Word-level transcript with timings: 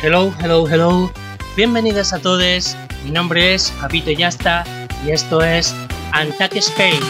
Hello, 0.00 0.32
hello, 0.40 0.68
hello. 0.68 1.12
Bienvenidos 1.56 2.12
a 2.12 2.20
todos. 2.20 2.76
Mi 3.02 3.10
nombre 3.10 3.54
es 3.54 3.72
Papito 3.80 4.12
Yasta 4.12 4.62
y 5.04 5.10
esto 5.10 5.42
es 5.42 5.74
Antac 6.12 6.54
Spain. 6.54 7.00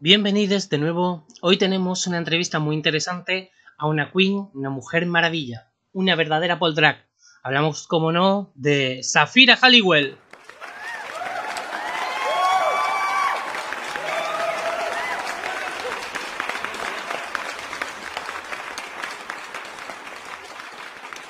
Bienvenidos 0.00 0.70
de 0.70 0.78
nuevo. 0.78 1.26
Hoy 1.42 1.58
tenemos 1.58 2.06
una 2.06 2.16
entrevista 2.16 2.58
muy 2.58 2.74
interesante 2.74 3.50
a 3.76 3.86
una 3.88 4.10
queen, 4.10 4.48
una 4.54 4.70
mujer 4.70 5.04
maravilla, 5.04 5.70
una 5.92 6.16
verdadera 6.16 6.58
Paul 6.58 6.74
Drag. 6.74 7.06
Hablamos, 7.42 7.86
como 7.86 8.10
no, 8.10 8.52
de 8.54 9.02
Safira 9.02 9.58
Halliwell. 9.60 10.16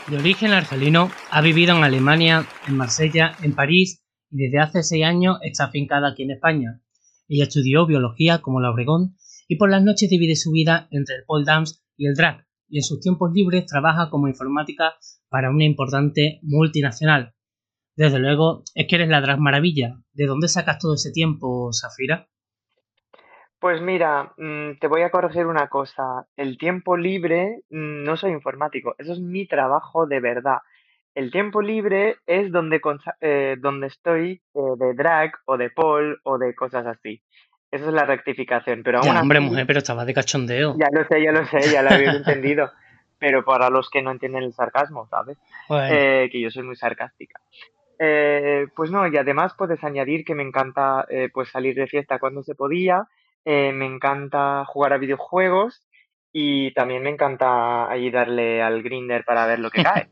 De 0.08 0.16
origen 0.16 0.50
argelino, 0.52 1.10
ha 1.30 1.40
vivido 1.40 1.76
en 1.76 1.84
Alemania, 1.84 2.44
en 2.66 2.76
Marsella, 2.76 3.36
en 3.42 3.54
París 3.54 4.02
y 4.30 4.36
desde 4.36 4.58
hace 4.58 4.82
seis 4.82 5.04
años 5.04 5.38
está 5.42 5.64
afincada 5.64 6.08
aquí 6.08 6.24
en 6.24 6.32
España. 6.32 6.82
Ella 7.28 7.44
estudió 7.44 7.86
biología 7.86 8.42
como 8.42 8.60
la 8.60 8.70
Obregón 8.70 9.16
y 9.46 9.56
por 9.56 9.70
las 9.70 9.82
noches 9.82 10.10
divide 10.10 10.34
su 10.34 10.50
vida 10.50 10.88
entre 10.90 11.16
el 11.16 11.24
pole 11.24 11.44
dance 11.46 11.76
y 11.96 12.08
el 12.08 12.14
drag 12.14 12.44
y 12.68 12.78
en 12.78 12.82
sus 12.82 13.00
tiempos 13.00 13.30
libres 13.32 13.66
trabaja 13.66 14.10
como 14.10 14.26
informática 14.26 14.94
para 15.28 15.50
una 15.50 15.64
importante 15.64 16.40
multinacional. 16.42 17.34
Desde 17.94 18.18
luego 18.18 18.64
es 18.74 18.86
que 18.88 18.96
eres 18.96 19.08
la 19.08 19.20
drag 19.20 19.38
maravilla. 19.38 20.02
¿De 20.12 20.26
dónde 20.26 20.48
sacas 20.48 20.78
todo 20.78 20.94
ese 20.94 21.12
tiempo, 21.12 21.72
Safira? 21.72 22.28
Pues 23.62 23.80
mira, 23.80 24.32
mm, 24.38 24.80
te 24.80 24.88
voy 24.88 25.02
a 25.02 25.10
corregir 25.10 25.46
una 25.46 25.68
cosa. 25.68 26.26
El 26.36 26.58
tiempo 26.58 26.96
libre, 26.96 27.60
mm, 27.70 28.02
no 28.02 28.16
soy 28.16 28.32
informático, 28.32 28.96
eso 28.98 29.12
es 29.12 29.20
mi 29.20 29.46
trabajo 29.46 30.04
de 30.04 30.18
verdad. 30.18 30.58
El 31.14 31.30
tiempo 31.30 31.62
libre 31.62 32.16
es 32.26 32.50
donde, 32.50 32.80
eh, 33.20 33.54
donde 33.60 33.86
estoy 33.86 34.42
eh, 34.52 34.60
de 34.76 34.94
drag 34.94 35.34
o 35.44 35.56
de 35.56 35.70
pole 35.70 36.16
o 36.24 36.38
de 36.38 36.56
cosas 36.56 36.86
así. 36.86 37.22
Esa 37.70 37.86
es 37.86 37.92
la 37.92 38.04
rectificación. 38.04 38.82
Pero 38.82 39.00
ya, 39.00 39.20
hombre, 39.20 39.38
mujer, 39.38 39.64
pero 39.64 39.78
estaba 39.78 40.04
de 40.04 40.14
cachondeo. 40.14 40.74
Ya 40.76 40.88
lo 40.90 41.06
sé, 41.06 41.22
ya 41.22 41.30
lo 41.30 41.46
sé, 41.46 41.60
ya 41.70 41.82
lo 41.82 41.90
había 41.90 42.10
entendido. 42.16 42.68
Pero 43.20 43.44
para 43.44 43.70
los 43.70 43.88
que 43.90 44.02
no 44.02 44.10
entienden 44.10 44.42
el 44.42 44.54
sarcasmo, 44.54 45.06
¿sabes? 45.06 45.38
Eh, 45.70 46.28
que 46.32 46.40
yo 46.40 46.50
soy 46.50 46.64
muy 46.64 46.74
sarcástica. 46.74 47.40
pues 48.74 48.90
no, 48.90 49.06
y 49.06 49.16
además 49.16 49.54
puedes 49.56 49.84
añadir 49.84 50.24
que 50.24 50.34
me 50.34 50.42
encanta 50.42 51.06
pues 51.32 51.48
salir 51.50 51.76
de 51.76 51.86
fiesta 51.86 52.18
cuando 52.18 52.42
se 52.42 52.56
podía 52.56 53.06
eh, 53.44 53.72
me 53.72 53.86
encanta 53.86 54.64
jugar 54.66 54.92
a 54.92 54.98
videojuegos 54.98 55.86
y 56.32 56.72
también 56.72 57.02
me 57.02 57.10
encanta 57.10 57.90
ahí 57.90 58.10
darle 58.10 58.62
al 58.62 58.82
grinder 58.82 59.24
para 59.24 59.46
ver 59.46 59.58
lo 59.58 59.70
que 59.70 59.82
cae. 59.82 60.08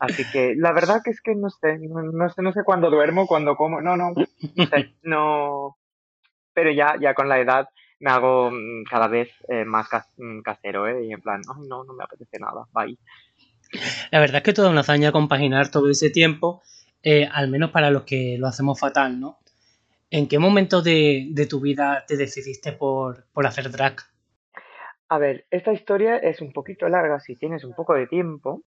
Así 0.00 0.24
que 0.30 0.54
la 0.56 0.72
verdad 0.72 1.00
que 1.04 1.10
es 1.10 1.20
que 1.20 1.34
no 1.34 1.50
sé, 1.50 1.78
no, 1.78 2.28
sé, 2.28 2.42
no 2.42 2.52
sé 2.52 2.62
cuándo 2.64 2.88
duermo, 2.88 3.26
cuándo 3.26 3.56
como, 3.56 3.80
no, 3.80 3.96
no, 3.96 4.12
no 4.14 4.66
sé, 4.66 4.94
no. 5.02 5.76
Pero 6.54 6.70
ya, 6.70 6.94
ya 7.00 7.14
con 7.14 7.28
la 7.28 7.40
edad 7.40 7.68
me 7.98 8.10
hago 8.10 8.50
mm, 8.50 8.84
cada 8.88 9.08
vez 9.08 9.30
eh, 9.48 9.64
más 9.64 9.88
mm, 10.16 10.40
casero, 10.42 10.86
¿eh? 10.86 11.06
Y 11.06 11.12
en 11.12 11.20
plan, 11.20 11.40
no, 11.66 11.84
no 11.84 11.92
me 11.94 12.04
apetece 12.04 12.38
nada, 12.38 12.66
bye. 12.72 12.96
La 14.12 14.20
verdad 14.20 14.36
es 14.36 14.42
que 14.42 14.52
toda 14.52 14.70
una 14.70 14.80
hazaña 14.80 15.12
compaginar 15.12 15.70
todo 15.70 15.90
ese 15.90 16.10
tiempo, 16.10 16.62
eh, 17.02 17.28
al 17.30 17.48
menos 17.48 17.70
para 17.70 17.90
los 17.90 18.04
que 18.04 18.36
lo 18.38 18.46
hacemos 18.46 18.78
fatal, 18.78 19.18
¿no? 19.18 19.38
¿En 20.10 20.28
qué 20.28 20.38
momento 20.38 20.82
de, 20.82 21.46
tu 21.48 21.60
vida 21.60 22.04
te 22.06 22.16
decidiste 22.16 22.72
por, 22.72 23.26
hacer 23.44 23.70
drag? 23.70 23.96
A 25.08 25.18
ver, 25.18 25.46
esta 25.50 25.72
historia 25.72 26.16
es 26.16 26.40
un 26.40 26.52
poquito 26.52 26.88
larga 26.88 27.20
si 27.20 27.36
tienes 27.36 27.64
un 27.64 27.74
poco 27.74 27.94
de 27.94 28.06
tiempo. 28.06 28.62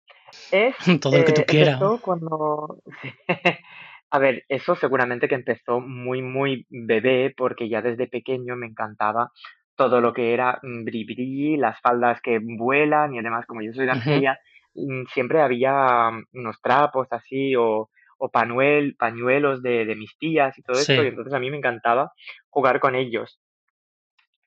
Es, 0.51 0.75
Todo 1.01 1.19
lo 1.19 1.25
que 1.25 1.33
tú 1.33 1.41
eh, 1.43 1.47
quieras. 1.47 1.81
cuando... 2.01 2.83
A 4.09 4.19
ver, 4.21 4.45
eso 4.49 4.77
seguramente 4.77 5.29
que 5.29 5.35
empezó 5.35 5.81
muy, 5.81 6.23
muy 6.23 6.65
bebé, 6.71 7.35
porque 7.37 7.69
ya 7.69 7.83
desde 7.83 8.07
pequeño 8.07 8.55
me 8.55 8.67
encantaba 8.67 9.33
todo 9.75 10.01
lo 10.01 10.13
que 10.13 10.33
era 10.33 10.59
mm, 10.63 10.85
bri 10.85 11.57
las 11.57 11.81
faldas 11.81 12.21
que 12.23 12.39
vuelan 12.41 13.15
y 13.15 13.19
además, 13.19 13.47
como 13.47 13.63
yo 13.63 13.73
soy 13.75 13.85
de 13.85 13.93
Argelia, 13.93 14.39
mm, 14.75 15.05
siempre 15.13 15.43
había 15.43 16.11
mm, 16.11 16.39
unos 16.39 16.61
trapos 16.63 17.09
así 17.11 17.55
o 17.57 17.91
o 18.19 18.31
panuel, 18.31 18.97
pañuelos 18.97 19.63
de, 19.63 19.85
de 19.85 19.97
mis 19.97 20.17
tías 20.19 20.57
y 20.59 20.63
todo 20.63 20.79
eso, 20.79 21.03
y 21.03 21.09
entonces 21.09 21.35
a 21.35 21.39
mí 21.39 21.51
me 21.51 21.59
encantaba 21.59 22.13
jugar 22.49 22.81
con 22.81 22.95
ellos. 22.95 23.41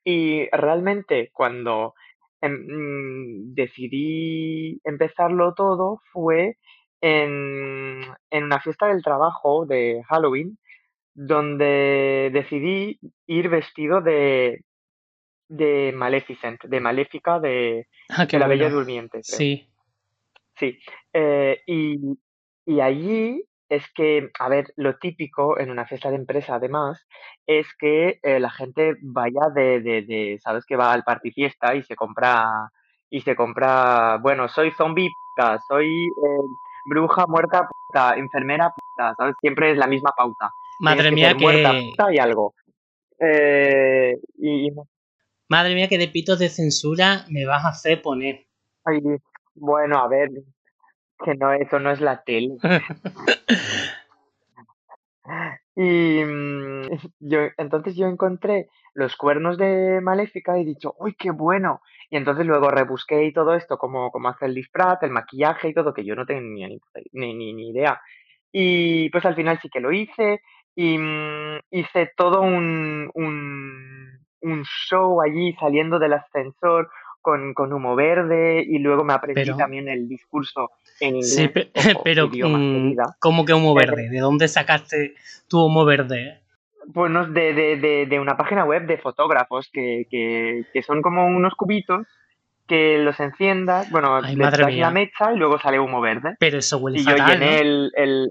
Y 0.04 0.50
realmente 0.52 1.30
cuando 1.34 1.94
em, 2.42 2.54
mm, 2.54 3.54
decidí 3.54 4.80
empezarlo 4.84 5.54
todo 5.54 6.02
fue 6.12 6.58
en, 7.02 8.02
en 8.30 8.44
una 8.44 8.60
fiesta 8.60 8.88
del 8.88 9.04
trabajo 9.04 9.66
de 9.66 10.02
Halloween, 10.08 10.58
donde 11.14 12.30
decidí 12.34 13.00
ir 13.28 13.50
vestido 13.50 14.02
de, 14.02 14.64
de 15.50 15.92
Maleficent, 15.94 16.64
de 16.64 16.80
Maléfica 16.80 17.40
de, 17.40 17.88
ah, 18.10 18.28
la 18.32 18.48
Bella 18.48 18.70
Durmiente. 18.70 19.20
Sí. 19.24 19.68
Sí. 20.58 20.78
Eh, 21.14 21.62
y, 21.66 22.18
y 22.66 22.82
allí 22.82 23.44
es 23.70 23.86
que, 23.94 24.30
a 24.40 24.50
ver, 24.50 24.74
lo 24.76 24.98
típico 24.98 25.60
en 25.60 25.70
una 25.70 25.86
fiesta 25.86 26.10
de 26.10 26.16
empresa, 26.16 26.56
además, 26.56 27.06
es 27.46 27.68
que 27.78 28.20
eh, 28.24 28.40
la 28.40 28.50
gente 28.50 28.96
vaya 29.02 29.50
de, 29.54 29.80
de, 29.80 30.02
de, 30.02 30.40
¿sabes? 30.44 30.66
Que 30.66 30.76
va 30.76 30.92
al 30.92 31.04
party 31.04 31.32
fiesta 31.32 31.76
y 31.76 31.84
se 31.84 31.96
compra, 31.96 32.72
y 33.12 33.22
se 33.22 33.36
compra, 33.36 34.18
bueno, 34.22 34.48
soy 34.48 34.72
zombie, 34.72 35.10
puta, 35.36 35.60
soy 35.68 36.08
eh, 36.08 36.48
bruja 36.86 37.26
muerta, 37.28 37.68
puta, 37.68 38.16
enfermera, 38.16 38.72
puta, 38.72 39.14
¿sabes? 39.16 39.36
Siempre 39.40 39.72
es 39.72 39.78
la 39.78 39.88
misma 39.88 40.12
pauta. 40.18 40.50
Madre 40.80 41.12
mía, 41.12 41.36
que... 41.38 41.44
Muerta, 41.44 41.72
puta 41.72 42.14
y 42.14 42.18
algo. 42.18 42.56
Eh, 43.20 44.18
y... 44.40 44.70
Madre 45.48 45.76
mía, 45.76 45.88
que 45.88 45.98
de 45.98 46.08
pitos 46.08 46.40
de 46.40 46.50
censura 46.50 47.26
me 47.30 47.46
vas 47.46 47.66
a 47.66 47.70
hacer 47.70 48.02
poner. 48.02 48.48
Ay, 48.84 49.00
bueno, 49.54 50.00
a 50.00 50.08
ver, 50.08 50.30
que 51.24 51.36
no, 51.36 51.52
eso 51.54 51.80
no 51.80 51.92
es 51.92 52.02
la 52.02 52.24
tele. 52.24 52.58
y 55.76 56.24
mm, 56.24 56.82
yo, 57.20 57.40
entonces 57.58 57.96
yo 57.96 58.08
encontré 58.08 58.70
los 58.94 59.16
cuernos 59.16 59.58
de 59.58 60.02
Maléfica 60.02 60.58
y 60.58 60.62
he 60.62 60.66
dicho, 60.66 60.96
¡uy, 60.98 61.14
qué 61.14 61.32
bueno! 61.32 61.82
Y 62.10 62.18
entonces 62.18 62.46
luego 62.46 62.72
rebusqué 62.72 63.26
y 63.26 63.34
todo 63.34 63.54
esto, 63.54 63.78
como, 63.78 64.12
como 64.12 64.30
hace 64.30 64.46
el 64.46 64.56
disfraz, 64.56 65.02
el 65.04 65.12
maquillaje 65.12 65.70
y 65.70 65.74
todo, 65.74 65.94
que 65.94 66.04
yo 66.04 66.16
no 66.16 66.26
tenía 66.26 66.68
ni, 66.68 66.80
ni, 67.14 67.54
ni 67.54 67.70
idea. 67.70 68.02
Y 68.52 69.10
pues 69.12 69.26
al 69.26 69.36
final 69.36 69.60
sí 69.62 69.70
que 69.70 69.80
lo 69.80 69.92
hice 69.92 70.42
y 70.76 70.98
mm, 70.98 71.60
hice 71.72 72.12
todo 72.16 72.42
un, 72.42 73.12
un, 73.14 74.26
un 74.42 74.64
show 74.64 75.22
allí 75.22 75.54
saliendo 75.60 76.00
del 76.00 76.14
ascensor, 76.14 76.90
con, 77.22 77.54
con 77.54 77.74
humo 77.74 77.96
verde 77.96 78.64
y 78.66 78.80
luego 78.80 79.04
me 79.04 79.14
aprendí 79.14 79.56
también 79.56 79.88
el 79.90 80.08
discurso 80.08 80.72
en 81.00 81.18
inglés. 81.18 81.34
Sí, 81.34 81.50
pero, 82.04 82.30
mm, 82.30 82.96
¿cómo 83.20 83.46
que 83.46 83.54
humo 83.54 83.74
verde? 83.74 84.10
¿De 84.10 84.20
dónde 84.20 84.48
sacaste 84.48 85.16
tu 85.48 85.66
humo 85.66 85.86
verde? 85.86 86.42
Bueno, 86.88 87.28
de, 87.28 87.54
de, 87.54 88.06
de, 88.08 88.20
una 88.20 88.36
página 88.36 88.66
web 88.66 88.88
de 88.88 88.98
fotógrafos 88.98 89.70
que, 89.72 90.08
que, 90.10 90.66
que, 90.74 90.82
son 90.82 91.02
como 91.02 91.28
unos 91.28 91.54
cubitos 91.54 92.08
que 92.68 92.98
los 92.98 93.20
enciendas, 93.20 93.92
bueno, 93.92 94.20
Ay, 94.24 94.36
madre 94.36 94.72
la 94.72 94.92
mecha 94.92 95.32
y 95.34 95.38
luego 95.38 95.60
sale 95.60 95.80
humo 95.80 96.02
verde. 96.02 96.36
Pero 96.40 96.58
eso 96.58 96.78
huele 96.78 97.00
y 97.00 97.04
fatal, 97.04 97.20
yo 97.20 97.34
llené 97.34 97.60
el, 97.60 97.92
el, 97.96 98.30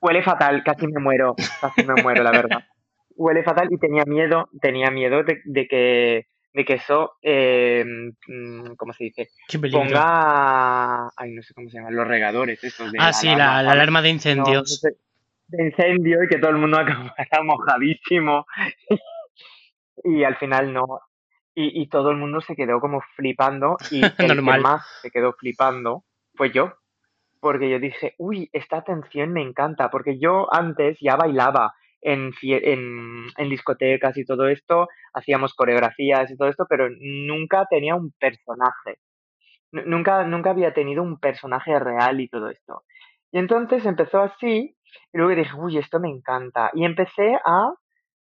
Huele 0.00 0.22
fatal, 0.22 0.64
casi 0.64 0.88
me 0.88 1.00
muero, 1.00 1.36
casi 1.60 1.84
me 1.84 2.02
muero, 2.02 2.24
la 2.24 2.32
verdad. 2.32 2.64
Huele 3.16 3.44
fatal 3.44 3.68
y 3.70 3.78
tenía 3.78 4.04
miedo, 4.04 4.48
tenía 4.60 4.90
miedo 4.90 5.22
de 5.22 5.68
que 5.68 6.26
de 6.54 6.64
que 6.64 6.74
eso, 6.74 7.14
eh, 7.22 7.84
mm, 8.28 8.74
¿cómo 8.76 8.92
se 8.92 9.04
dice? 9.04 9.30
Ponga, 9.70 11.08
ay, 11.16 11.32
no 11.32 11.42
sé 11.42 11.54
cómo 11.54 11.70
se 11.70 11.78
llaman, 11.78 11.96
los 11.96 12.06
regadores, 12.06 12.62
esos 12.62 12.92
de 12.92 12.98
Ah, 13.00 13.12
sí, 13.12 13.34
la, 13.34 13.58
alarma 13.58 14.02
de 14.02 14.10
incendios. 14.10 14.82
de 15.48 15.64
incendio 15.64 16.22
y 16.22 16.28
que 16.28 16.38
todo 16.38 16.50
el 16.50 16.58
mundo 16.58 16.78
acabara 17.16 17.42
mojadísimo. 17.42 18.46
y 20.04 20.24
al 20.24 20.36
final 20.36 20.72
no. 20.72 21.00
Y, 21.54 21.82
y, 21.82 21.86
todo 21.88 22.10
el 22.10 22.16
mundo 22.16 22.40
se 22.40 22.56
quedó 22.56 22.80
como 22.80 23.02
flipando 23.14 23.76
y 23.90 24.02
el 24.18 24.36
que 24.36 24.40
más 24.40 24.86
se 25.02 25.10
quedó 25.10 25.32
flipando 25.34 26.04
fue 26.34 26.50
yo. 26.50 26.72
Porque 27.40 27.68
yo 27.68 27.80
dije, 27.80 28.14
uy, 28.18 28.48
esta 28.52 28.76
atención 28.76 29.32
me 29.32 29.42
encanta, 29.42 29.90
porque 29.90 30.18
yo 30.18 30.46
antes 30.54 30.98
ya 31.00 31.16
bailaba, 31.16 31.74
en, 32.02 32.32
en, 32.42 33.26
en, 33.36 33.48
discotecas 33.48 34.16
y 34.18 34.24
todo 34.24 34.48
esto, 34.48 34.88
hacíamos 35.14 35.54
coreografías 35.54 36.30
y 36.30 36.36
todo 36.36 36.48
esto, 36.48 36.66
pero 36.68 36.88
nunca 37.00 37.66
tenía 37.70 37.94
un 37.94 38.12
personaje. 38.18 38.98
nunca, 39.72 40.24
nunca 40.24 40.50
había 40.50 40.74
tenido 40.74 41.02
un 41.02 41.18
personaje 41.18 41.78
real 41.78 42.20
y 42.20 42.28
todo 42.28 42.50
esto. 42.50 42.82
Y 43.30 43.38
entonces 43.38 43.86
empezó 43.86 44.20
así, 44.20 44.76
y 45.12 45.16
luego 45.16 45.34
dije, 45.34 45.54
uy, 45.56 45.78
esto 45.78 45.98
me 46.00 46.10
encanta. 46.10 46.70
Y 46.74 46.84
empecé 46.84 47.34
a 47.46 47.72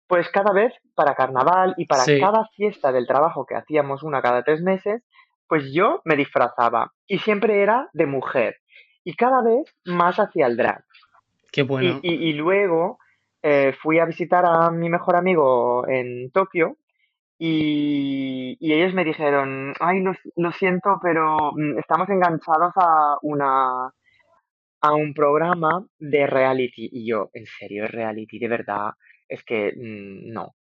pues 0.07 0.29
cada 0.29 0.51
vez 0.53 0.73
para 0.93 1.15
carnaval 1.15 1.73
y 1.77 1.85
para 1.85 2.03
Sí. 2.03 2.19
cada 2.19 2.45
fiesta 2.55 2.91
del 2.91 3.07
trabajo 3.07 3.45
que 3.45 3.55
hacíamos 3.55 4.03
una 4.03 4.21
cada 4.21 4.43
tres 4.43 4.61
meses, 4.61 5.01
pues 5.47 5.71
yo 5.73 6.01
me 6.03 6.17
disfrazaba 6.17 6.91
y 7.07 7.19
siempre 7.19 7.61
era 7.61 7.89
de 7.93 8.05
mujer 8.07 8.57
y 9.05 9.15
cada 9.15 9.41
vez 9.41 9.73
más 9.85 10.17
hacia 10.19 10.47
el 10.47 10.57
drag. 10.57 10.83
Qué 11.53 11.61
Y, 11.61 11.63
bueno. 11.63 11.99
y- 12.03 12.29
y 12.29 12.33
luego 12.33 12.99
eh, 13.43 13.73
fui 13.81 13.99
a 13.99 14.05
visitar 14.05 14.45
a 14.45 14.69
mi 14.71 14.89
mejor 14.89 15.15
amigo 15.15 15.87
en 15.87 16.31
Tokio 16.31 16.77
y, 17.37 18.55
y 18.59 18.73
ellos 18.73 18.93
me 18.93 19.03
dijeron, 19.03 19.73
ay, 19.79 20.01
lo, 20.01 20.13
lo 20.35 20.51
siento, 20.51 20.99
pero 21.01 21.53
mm, 21.55 21.79
estamos 21.79 22.07
enganchados 22.09 22.73
a 22.75 23.17
una, 23.23 23.91
a 24.81 24.93
un 24.93 25.13
programa 25.13 25.83
de 25.97 26.27
reality. 26.27 26.89
Y 26.91 27.09
yo, 27.09 27.29
¿en 27.33 27.45
serio 27.47 27.87
reality? 27.87 28.37
De 28.37 28.47
verdad, 28.47 28.91
es 29.27 29.43
que 29.43 29.73
mm, 29.75 30.31
no. 30.31 30.53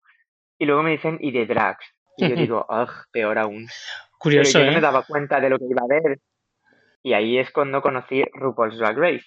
Y 0.58 0.64
luego 0.64 0.82
me 0.82 0.92
dicen, 0.92 1.18
y 1.20 1.32
de 1.32 1.44
drags. 1.44 1.84
Y 2.16 2.28
yo 2.28 2.36
digo, 2.36 2.66
ugh, 2.68 2.90
peor 3.12 3.38
aún. 3.38 3.66
Pero 3.66 4.18
Curioso, 4.18 4.58
yo 4.58 4.66
no 4.66 4.72
me 4.72 4.78
¿eh? 4.78 4.82
daba 4.82 5.02
cuenta 5.02 5.40
de 5.40 5.50
lo 5.50 5.58
que 5.58 5.66
iba 5.68 5.82
a 5.82 6.00
ver. 6.00 6.18
Y 7.02 7.14
ahí 7.14 7.38
es 7.38 7.50
cuando 7.50 7.80
conocí 7.80 8.22
RuPaul's 8.34 8.78
Drag 8.78 8.96
Race. 8.96 9.26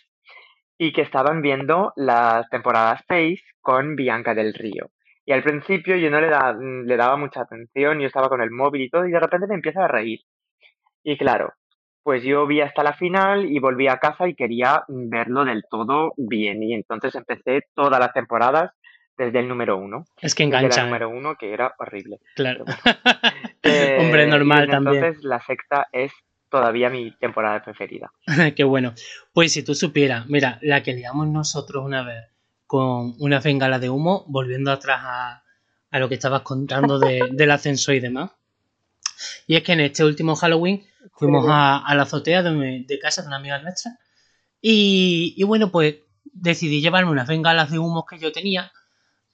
Y 0.78 0.92
que 0.94 1.02
estaban 1.02 1.42
viendo 1.42 1.94
las 1.96 2.50
temporadas 2.50 3.02
6 3.08 3.42
con 3.62 3.96
Bianca 3.96 4.34
del 4.34 4.54
Río. 4.54 4.90
Y 5.26 5.32
al 5.32 5.44
principio 5.44 5.96
yo 5.96 6.10
no 6.10 6.20
le, 6.20 6.28
da- 6.30 6.54
le 6.60 6.98
daba 6.98 7.16
mucha 7.16 7.42
atención, 7.42 8.00
yo 8.00 8.08
estaba 8.08 8.28
con 8.30 8.42
el 8.42 8.52
móvil 8.52 8.82
y 8.84 8.90
todo, 8.90 9.08
y 9.08 9.12
de 9.12 9.20
repente 9.20 9.48
me 9.48 9.56
empieza 9.56 9.86
a 9.86 9.88
reír. 9.88 10.20
Y 11.04 11.18
claro, 11.18 11.54
pues 12.04 12.24
yo 12.24 12.46
vi 12.48 12.60
hasta 12.62 12.84
la 12.84 12.94
final 12.94 13.46
y 13.46 13.60
volví 13.60 13.88
a 13.88 14.00
casa 14.00 14.28
y 14.28 14.36
quería 14.36 14.84
verlo 14.90 15.46
del 15.46 15.64
todo 15.70 16.14
bien. 16.18 16.62
Y 16.64 16.74
entonces 16.74 17.16
empecé 17.16 17.62
todas 17.74 18.00
las 18.00 18.12
temporadas 18.14 18.72
desde 19.18 19.40
el 19.40 19.48
número 19.48 19.78
uno. 19.78 20.04
Es 20.22 20.34
que 20.36 20.44
Desde 20.46 20.58
engancha, 20.58 20.82
¿eh? 20.82 20.86
número 20.86 21.10
uno, 21.10 21.36
que 21.36 21.54
era 21.54 21.74
horrible. 21.78 22.18
Claro. 22.36 22.66
Eh, 23.66 23.98
Hombre, 24.02 24.26
y 24.26 24.30
normal 24.30 24.60
desde 24.62 24.72
también. 24.74 24.96
entonces 24.98 25.24
la 25.24 25.40
sexta 25.40 25.88
es 25.94 26.12
todavía 26.54 26.90
mi 26.92 27.10
temporada 27.18 27.64
preferida. 27.64 28.12
Qué 28.56 28.64
bueno. 28.64 28.94
Pues 29.34 29.52
si 29.54 29.64
tú 29.64 29.74
supieras, 29.74 30.28
mira, 30.28 30.60
la 30.62 30.84
que 30.84 30.94
liamos 30.94 31.28
nosotros 31.28 31.84
una 31.84 32.04
vez 32.04 32.26
con 32.68 33.16
una 33.20 33.40
bengala 33.40 33.80
de 33.80 33.90
humo, 33.90 34.24
volviendo 34.28 34.72
atrás 34.72 35.00
a, 35.04 35.44
a 35.90 36.00
lo 36.00 36.08
que 36.10 36.16
estabas 36.16 36.44
contando 36.44 37.00
de- 37.00 37.28
del 37.32 37.50
ascenso 37.52 37.92
y 37.92 38.00
demás. 38.00 38.30
Y 39.48 39.56
es 39.56 39.64
que 39.64 39.74
en 39.74 39.80
este 39.80 40.04
último 40.06 40.36
Halloween 40.36 40.84
fuimos 41.14 41.46
a, 41.50 41.80
a 41.80 41.96
la 41.96 42.04
azotea 42.04 42.44
de, 42.44 42.86
de 42.88 43.00
casa 43.00 43.22
de 43.24 43.28
una 43.30 43.38
amiga 43.38 43.60
nuestra. 43.60 43.98
Y, 44.62 45.34
y 45.36 45.44
bueno, 45.44 45.72
pues 45.72 45.96
decidí 46.26 46.82
llevarme 46.82 47.12
unas 47.12 47.28
bengalas 47.28 47.72
de 47.72 47.80
humo 47.80 48.06
que 48.06 48.20
yo 48.20 48.32
tenía, 48.32 48.72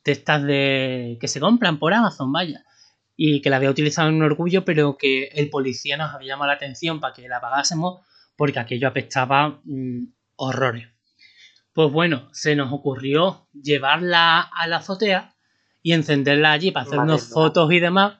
de 0.06 0.12
estas 0.14 0.44
de 0.44 1.18
que 1.20 1.28
se 1.28 1.40
compran 1.42 1.80
por 1.80 1.94
Amazon, 1.94 2.32
vaya. 2.32 2.64
Y 3.22 3.42
que 3.42 3.50
la 3.50 3.58
había 3.58 3.70
utilizado 3.70 4.08
en 4.08 4.16
un 4.16 4.24
orgullo, 4.24 4.64
pero 4.64 4.98
que 4.98 5.26
el 5.34 5.50
policía 5.50 5.98
nos 5.98 6.14
había 6.16 6.30
llamado 6.30 6.48
la 6.48 6.54
atención 6.54 7.02
para 7.02 7.14
que 7.14 7.28
la 7.28 7.38
apagásemos 7.38 8.00
porque 8.38 8.60
aquello 8.60 8.88
apestaba 8.88 9.60
mm, 9.66 10.04
horrores. 10.38 10.88
Pues 11.74 11.92
bueno, 11.92 12.30
se 12.32 12.56
nos 12.56 12.72
ocurrió 12.72 13.50
llevarla 13.54 14.40
a 14.40 14.68
la 14.68 14.78
azotea 14.78 15.34
y 15.84 15.92
encenderla 15.92 16.54
allí 16.54 16.72
para 16.72 16.86
hacernos 16.86 17.22
Madre 17.24 17.34
fotos 17.34 17.74
y 17.74 17.80
demás. 17.82 18.20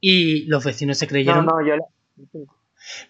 Y 0.00 0.46
los 0.46 0.64
vecinos 0.64 0.96
se 0.96 1.06
creyeron, 1.06 1.44
no, 1.44 1.60
yo 1.66 1.76
la- 1.76 1.84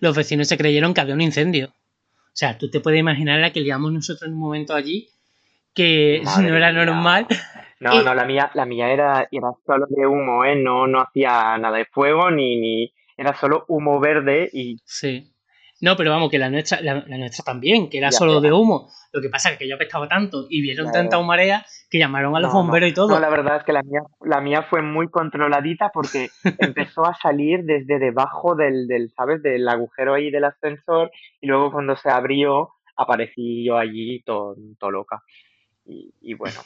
los 0.01 0.17
vecinos 0.17 0.49
se 0.49 0.59
creyeron 0.59 0.93
que 0.93 1.03
había 1.03 1.15
un 1.15 1.21
incendio. 1.21 1.69
O 1.69 2.35
sea, 2.35 2.59
tú 2.59 2.69
te 2.69 2.81
puedes 2.81 2.99
imaginar 2.99 3.39
la 3.39 3.53
que 3.53 3.61
liamos 3.61 3.93
nosotros 3.93 4.27
en 4.27 4.35
un 4.35 4.41
momento 4.41 4.75
allí, 4.75 5.09
que 5.73 6.21
Madre 6.25 6.51
no 6.51 6.57
era 6.57 6.67
mía. 6.95 7.03
No, 7.83 8.01
Y- 8.01 8.05
no, 8.05 8.15
la 8.15 8.25
mía, 8.25 8.51
la 8.55 8.65
mía 8.65 8.91
era, 8.93 9.29
era 9.31 9.51
solo 9.67 9.87
de 9.89 10.07
humo, 10.07 10.45
¿eh? 10.45 10.55
No, 10.55 10.87
no 10.87 11.01
hacía 11.01 11.59
nada 11.59 11.79
de 11.79 11.85
fuego 11.87 12.31
ni, 12.31 12.57
ni 12.61 12.93
era 13.17 13.35
solo 13.35 13.65
humo 13.69 13.99
verde 13.99 14.49
y 14.53 14.77
Sí. 14.85 15.29
No, 15.81 15.97
pero 15.97 16.13
vamos, 16.13 16.31
que 16.31 16.39
la 16.39 16.49
nuestra, 16.49 16.81
la, 16.81 17.03
la 17.09 17.19
nuestra 17.19 17.43
también, 17.45 17.91
que 17.91 17.99
era 17.99 18.11
Ya, 18.11 18.17
solo 18.19 18.41
de 18.41 18.53
humo. 18.53 18.89
Lo 19.13 19.21
que 19.21 19.29
pasa 19.29 19.51
es 19.51 19.59
que 19.59 19.69
yo 19.69 19.75
apestaba 19.75 20.07
tanto 20.07 20.47
y 20.49 20.63
vieron 20.63 20.93
tanta 20.93 21.17
ya. 21.17 21.19
humarea 21.21 21.67
que 21.91 21.99
llamaron 21.99 22.37
a 22.37 22.41
los 22.41 22.53
No, 22.53 22.59
no, 22.61 22.63
bomberos 22.67 22.89
y 22.91 22.95
todo. 22.95 23.09
No, 23.09 23.19
la 23.19 23.29
verdad 23.29 23.57
es 23.57 23.65
que 23.65 23.73
la 23.73 23.83
mía, 23.83 24.03
la 24.21 24.41
mía 24.41 24.63
fue 24.71 24.81
muy 24.81 25.09
controladita 25.11 25.91
porque 25.93 26.29
empezó 26.95 27.05
a 27.05 27.15
salir 27.21 27.65
desde 27.65 27.99
debajo 27.99 28.55
del, 28.55 28.87
del, 28.87 29.11
¿sabes? 29.17 29.43
Del 29.43 29.69
agujero 29.69 30.15
ahí 30.15 30.31
del 30.31 30.45
ascensor 30.45 31.11
y 31.41 31.49
luego 31.49 31.73
cuando 31.73 31.97
se 31.97 32.09
abrió 32.11 32.71
aparecí 32.97 33.65
yo 33.65 33.77
allí 33.77 34.23
todo, 34.23 34.55
todo 34.79 34.91
loca. 34.93 35.21
Y, 35.85 36.15
y 36.21 36.35
bueno. 36.35 36.61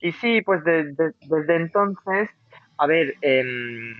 Y 0.00 0.12
sí, 0.12 0.42
pues 0.42 0.62
de- 0.64 0.92
de- 0.94 1.12
desde 1.20 1.56
entonces, 1.56 2.30
a 2.76 2.86
ver, 2.86 3.14
em, 3.20 3.94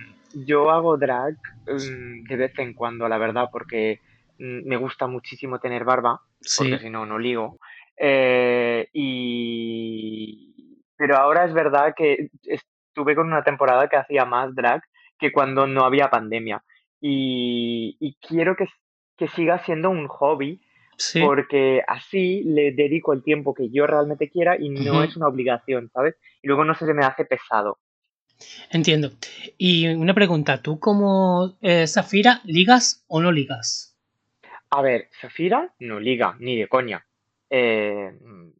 yo 0.45 0.71
hago 0.71 0.97
drag 0.97 1.35
em, 1.67 2.23
de 2.23 2.35
vez 2.35 2.57
en 2.59 2.73
cuando, 2.73 3.07
la 3.07 3.17
verdad, 3.17 3.49
porque 3.51 3.99
me 4.37 4.77
gusta 4.77 5.05
muchísimo 5.07 5.59
tener 5.59 5.83
barba 5.83 6.21
Sí, 6.39 6.63
porque 6.69 6.79
si 6.85 6.89
no, 6.89 7.05
no 7.05 7.19
ligo. 7.19 7.59
Eh, 7.97 8.87
y... 8.93 10.81
Pero 10.95 11.17
ahora 11.17 11.45
es 11.45 11.53
verdad 11.53 11.93
que 11.95 12.29
estuve 12.43 13.15
con 13.15 13.27
una 13.27 13.43
temporada 13.43 13.87
que 13.87 13.97
hacía 13.97 14.25
más 14.25 14.53
drag 14.55 14.81
que 15.17 15.31
cuando 15.31 15.67
no 15.67 15.83
había 15.83 16.09
pandemia. 16.09 16.63
Y, 17.01 17.97
y 17.99 18.15
quiero 18.15 18.55
que, 18.55 18.67
que 19.17 19.27
siga 19.27 19.59
siendo 19.59 19.89
un 19.89 20.07
hobby 20.07 20.61
sí. 20.99 21.21
porque 21.21 21.81
así 21.87 22.43
le 22.43 22.71
dedico 22.71 23.13
el 23.13 23.23
tiempo 23.23 23.53
que 23.53 23.69
yo 23.69 23.87
realmente 23.87 24.29
quiera 24.29 24.57
y 24.59 24.69
no 24.69 25.03
es 25.03 25.15
una 25.15 25.27
obligación, 25.27 25.89
¿sabes? 25.93 26.15
Y 26.41 26.47
luego 26.47 26.65
no 26.65 26.75
se 26.75 26.93
me 26.93 27.05
hace 27.05 27.25
pesado. 27.25 27.79
Entiendo. 28.71 29.09
Y 29.57 29.87
una 29.87 30.13
pregunta, 30.13 30.61
¿tú 30.61 30.79
como 30.79 31.57
eh, 31.61 31.87
Zafira 31.87 32.41
ligas 32.45 33.03
o 33.07 33.21
no 33.21 33.31
ligas? 33.31 33.97
A 34.69 34.81
ver, 34.81 35.09
Safira 35.19 35.73
no 35.79 35.99
liga, 35.99 36.35
ni 36.39 36.57
de 36.57 36.67
coña. 36.67 37.05
Eh, 37.49 38.11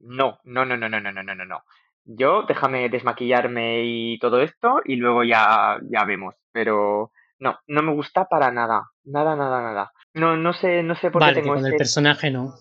no, 0.01 0.39
no, 0.43 0.65
no, 0.65 0.77
no, 0.77 0.89
no, 0.89 0.99
no, 0.99 1.11
no, 1.11 1.23
no, 1.23 1.35
no, 1.35 1.45
no. 1.45 1.63
Yo 2.05 2.43
déjame 2.47 2.89
desmaquillarme 2.89 3.83
y 3.85 4.19
todo 4.19 4.41
esto 4.41 4.81
y 4.83 4.95
luego 4.95 5.23
ya, 5.23 5.79
ya 5.83 6.03
vemos. 6.05 6.35
Pero 6.51 7.11
no, 7.37 7.59
no 7.67 7.83
me 7.83 7.93
gusta 7.93 8.25
para 8.25 8.51
nada. 8.51 8.89
Nada, 9.03 9.35
nada, 9.35 9.61
nada. 9.61 9.91
No, 10.19 10.37
no 10.37 10.53
sé, 10.53 10.83
no 10.83 10.95
sé 10.95 11.11
por 11.11 11.21
qué 11.21 11.29
que 11.29 11.41
tengo 11.41 11.55
con 11.55 11.59
el 11.59 11.67
este. 11.67 11.77
personaje 11.77 12.31
no. 12.31 12.53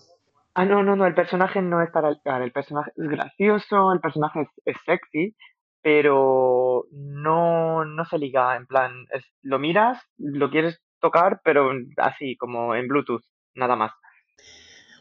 Ah, 0.53 0.65
no, 0.65 0.83
no, 0.83 0.95
no, 0.95 1.05
el 1.05 1.13
personaje 1.13 1.61
no 1.61 1.81
es 1.81 1.89
para 1.91 2.09
el, 2.09 2.19
el 2.43 2.51
personaje 2.51 2.91
es 2.95 3.07
gracioso, 3.07 3.93
el 3.93 3.99
personaje 3.99 4.41
es, 4.41 4.47
es 4.65 4.77
sexy, 4.85 5.35
pero 5.81 6.85
no, 6.91 7.85
no 7.85 8.05
se 8.05 8.17
liga, 8.17 8.55
en 8.55 8.65
plan, 8.65 9.05
es, 9.13 9.23
lo 9.41 9.59
miras, 9.59 10.01
lo 10.17 10.49
quieres 10.49 10.81
tocar, 10.99 11.41
pero 11.43 11.71
así, 11.97 12.35
como 12.35 12.75
en 12.75 12.87
Bluetooth, 12.87 13.23
nada 13.55 13.75
más. 13.75 13.91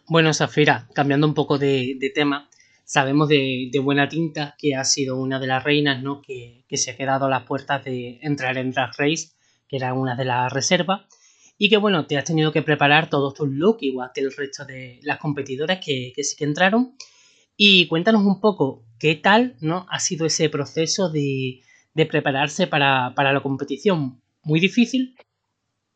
Bueno, 0.07 0.33
Zafira, 0.33 0.87
cambiando 0.95 1.27
un 1.27 1.35
poco 1.35 1.59
de, 1.59 1.97
de 1.99 2.11
tema, 2.11 2.49
sabemos 2.85 3.29
de, 3.29 3.69
de 3.73 3.79
buena 3.81 4.09
tinta 4.09 4.55
que 4.59 4.75
ha 4.75 4.85
sido 4.85 5.17
una 5.17 5.41
de 5.41 5.47
las 5.47 5.65
reinas, 5.65 6.03
¿no? 6.03 6.23
Que, 6.23 6.65
que 6.69 6.77
se 6.77 6.93
ha 6.93 6.97
quedado 6.97 7.27
a 7.27 7.31
las 7.31 7.43
puertas 7.43 7.85
de 7.85 8.19
entrar 8.23 8.57
en 8.59 8.71
Drag 8.71 8.93
Race, 8.97 9.33
que 9.69 9.77
era 9.77 9.93
una 9.93 10.15
de 10.15 10.25
las 10.25 10.53
reservas, 10.53 11.03
y 11.59 11.69
que 11.69 11.77
bueno, 11.77 12.07
te 12.07 12.17
has 12.17 12.25
tenido 12.25 12.53
que 12.53 12.63
preparar 12.63 13.11
todos 13.11 13.35
tus 13.35 13.49
looks, 13.51 13.83
igual 13.83 14.11
que 14.15 14.21
el 14.21 14.33
resto 14.33 14.65
de 14.65 15.01
las 15.03 15.19
competidoras 15.19 15.81
que, 15.85 16.13
que 16.15 16.23
sí 16.23 16.37
que 16.37 16.45
entraron. 16.45 16.95
Y 17.57 17.89
cuéntanos 17.89 18.23
un 18.23 18.41
poco 18.41 18.85
qué 19.01 19.17
tal 19.17 19.57
¿no? 19.61 19.85
ha 19.91 19.99
sido 19.99 20.25
ese 20.27 20.49
proceso 20.49 21.11
de, 21.11 21.61
de 21.95 22.07
prepararse 22.07 22.69
para, 22.69 23.13
para 23.17 23.33
la 23.33 23.41
competición. 23.41 24.21
¿Muy 24.45 24.61
difícil? 24.61 25.17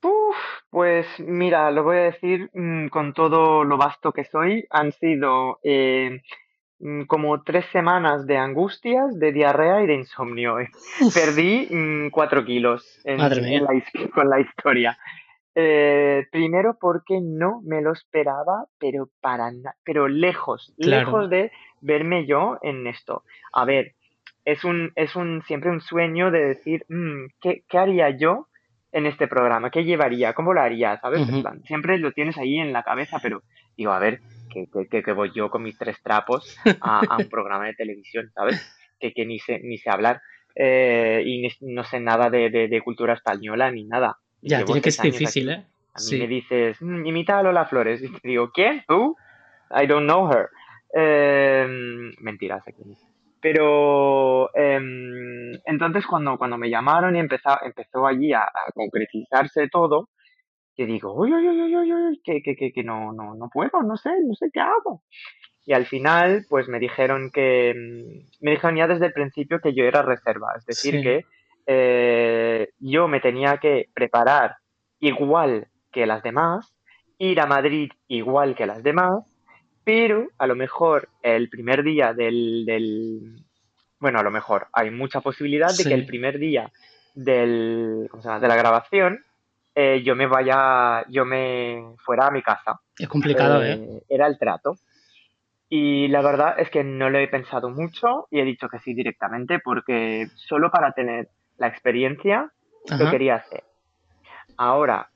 Uf, 0.03 0.37
pues 0.69 1.07
mira, 1.19 1.71
lo 1.71 1.85
voy 1.85 1.99
a 1.99 2.11
decir 2.11 2.51
mm, 2.53 2.89
con 2.89 3.15
todo 3.15 3.63
lo 3.63 3.77
vasto 3.77 4.11
que 4.11 4.25
soy. 4.25 4.67
Han 4.71 4.91
sido 4.91 5.61
eh, 5.63 6.23
mm, 6.81 7.03
como 7.03 7.45
tres 7.45 7.67
semanas 7.73 8.27
de 8.27 8.37
angustias, 8.37 9.17
de 9.17 9.31
diarrea 9.31 9.85
y 9.85 9.87
de 9.87 9.95
insomnio. 9.95 10.57
Uf, 11.01 11.15
Perdí 11.15 11.69
mm, 11.71 12.11
cuatro 12.11 12.45
kilos 12.45 13.01
en, 13.05 13.21
en 13.21 13.63
la 13.63 13.85
con 14.13 14.29
la 14.29 14.41
historia. 14.41 14.99
Eh, 15.55 16.27
primero 16.33 16.79
porque 16.81 17.21
no 17.21 17.61
me 17.63 17.83
lo 17.83 17.93
esperaba, 17.93 18.67
pero 18.79 19.11
para 19.21 19.51
pero 19.85 20.09
lejos, 20.09 20.73
Claro. 20.79 21.05
lejos 21.05 21.31
de 21.31 21.53
verme 21.81 22.25
yo 22.27 22.59
en 22.63 22.87
esto. 22.87 23.23
A 23.53 23.65
ver, 23.67 23.95
es 24.45 24.65
un, 24.65 24.93
es 24.97 25.15
un 25.15 25.43
siempre 25.43 25.71
un 25.71 25.81
sueño 25.81 26.31
de 26.31 26.45
decir, 26.47 26.85
"Mm, 26.89 27.27
¿qué, 27.41 27.65
qué 27.69 27.79
haría 27.79 28.11
yo 28.17 28.49
en 28.93 29.07
este 29.07 29.29
programa? 29.29 29.71
¿Qué 29.71 29.85
llevaría? 29.85 30.33
¿Cómo 30.33 30.53
lo 30.55 30.61
haría? 30.63 30.99
¿Sabes? 31.01 31.29
En 31.29 31.43
plan, 31.43 31.63
siempre 31.65 31.99
lo 31.99 32.13
tienes 32.13 32.39
ahí 32.39 32.59
en 32.59 32.73
la 32.73 32.83
cabeza, 32.83 33.19
pero 33.23 33.43
digo, 33.77 33.93
a 33.93 33.99
ver, 33.99 34.21
que, 34.51 34.67
que, 34.73 34.87
que- 34.89 35.03
que 35.03 35.13
voy 35.13 35.33
yo 35.35 35.51
con 35.51 35.63
mis 35.63 35.77
tres 35.79 35.97
trapos 36.03 36.59
a, 36.81 37.01
a 37.01 37.19
un 37.19 37.29
programa 37.29 37.67
de 37.67 37.75
televisión, 37.75 38.31
¿sabes? 38.35 38.61
Que, 39.01 39.13
que 39.13 39.27
ni 39.27 39.39
sé, 39.39 39.61
ni 39.63 39.77
sé 39.79 39.91
hablar. 39.91 40.21
eh, 40.55 41.23
y 41.25 41.41
ni- 41.43 41.73
no 41.75 41.83
sé 41.85 41.99
nada 42.01 42.29
de, 42.29 42.51
de- 42.51 42.69
de 42.69 42.81
cultura 42.83 43.15
española 43.15 43.71
ni 43.71 43.85
nada. 43.85 44.19
Y 44.43 44.51
Ya, 44.51 44.65
tiene 44.65 44.83
que 44.83 44.91
ser 44.91 45.11
difícil, 45.11 45.49
aquí. 45.49 45.61
¿eh? 45.61 45.67
A 45.95 45.99
mí 46.01 46.05
Sí. 46.05 46.19
me 46.19 46.27
dices, 46.27 46.83
"Mm, 46.83 47.07
imita 47.07 47.39
a 47.39 47.43
Lola 47.43 47.65
Flores. 47.65 48.03
Y 48.19 48.21
te 48.21 48.29
digo, 48.29 48.51
¿quién? 48.53 48.85
¿Tú? 48.89 49.17
I 49.71 49.87
don't 49.87 50.05
know 50.05 50.31
her. 50.31 50.49
Eh, 50.95 51.67
mentira, 52.19 52.61
sé 52.63 52.75
quién 52.75 52.91
es. 52.93 52.99
Pero 53.41 54.55
em, 54.55 55.53
entonces 55.65 56.07
cuando, 56.07 56.39
cuando 56.39 56.59
me 56.59 56.71
llamaron 56.71 57.17
y 57.17 57.19
empezó, 57.19 57.51
empezó 57.65 58.07
allí 58.07 58.33
a, 58.33 58.49
concretizarse 58.75 59.69
todo, 59.69 60.11
yo 60.77 60.87
digo, 60.87 61.13
uy, 61.15 61.33
uy, 61.33 61.49
uy, 61.49 61.75
uy, 61.75 61.93
uy, 61.93 62.21
que, 62.25 62.43
que, 62.43 62.55
que, 62.55 62.73
que 62.73 62.85
no, 62.85 63.13
no, 63.13 63.35
no 63.35 63.49
puedo, 63.53 63.83
no 63.83 63.97
sé, 63.97 64.11
no 64.23 64.35
sé 64.35 64.49
qué 64.53 64.61
hago. 64.61 65.03
Y 65.65 65.73
al 65.73 65.87
final, 65.87 66.45
pues 66.49 66.69
me 66.69 66.79
dijeron 66.79 67.31
que, 67.33 67.75
me 68.41 68.51
dijeron 68.53 68.77
ya 68.77 68.87
desde 68.87 69.07
el 69.07 69.13
principio 69.13 69.61
que 69.61 69.75
yo 69.75 69.85
era 69.85 70.03
reserva, 70.03 70.49
es 70.57 70.65
decir, 70.65 71.03
que 71.03 71.25
eh, 71.67 72.71
yo 72.79 73.09
me 73.09 73.21
tenía 73.21 73.59
que 73.59 73.89
preparar 73.95 74.57
igual 75.01 75.69
que 75.91 76.07
las 76.07 76.23
demás, 76.23 76.75
ir 77.19 77.41
a 77.41 77.47
Madrid 77.47 77.93
igual 78.09 78.55
que 78.55 78.67
las 78.67 78.83
demás, 78.83 79.25
pero 79.85 80.29
a 80.39 80.47
lo 80.47 80.55
mejor 80.55 81.09
el 81.23 81.49
primer 81.49 81.83
día 81.83 82.15
del, 82.15 82.65
del 82.67 83.45
bueno, 83.99 84.19
a 84.19 84.23
lo 84.23 84.31
mejor 84.31 84.69
hay 84.73 84.91
mucha 84.91 85.21
posibilidad 85.21 85.77
de 85.77 85.85
que 85.85 85.95
el 85.95 86.07
primer 86.07 86.39
día 86.39 86.73
del, 87.15 88.09
¿cómo 88.11 88.23
se 88.23 88.29
llama? 88.29 88.41
de 88.41 88.49
la 88.49 88.57
grabación 88.57 89.25
eh, 89.75 90.03
yo 90.05 90.15
me 90.15 90.27
vaya, 90.27 91.05
yo 91.09 91.25
me 91.25 91.95
fuera 92.05 92.27
a 92.27 92.31
mi 92.31 92.43
casa. 92.43 92.81
Es 92.99 93.09
complicado, 93.09 93.63
¿eh? 93.65 93.73
¿eh? 93.73 94.03
Era 94.09 94.27
el 94.27 94.39
trato. 94.39 94.77
Y 95.69 96.09
la 96.09 96.21
verdad 96.21 96.57
es 96.59 96.69
que 96.69 96.85
no 96.85 97.09
lo 97.09 97.19
he 97.19 97.29
pensado 97.29 97.71
mucho 97.71 98.27
y 98.31 98.41
he 98.41 98.45
dicho 98.45 98.69
que 98.69 98.79
sí 98.81 98.93
directamente 98.93 99.59
porque 99.59 100.29
solo 100.35 100.71
para 100.71 100.93
tener 100.93 101.29
la 101.63 101.69
experiencia 101.69 102.51
lo 102.99 103.09
quería 103.09 103.37
hacer. 103.37 103.63
Ahora, 104.57 105.09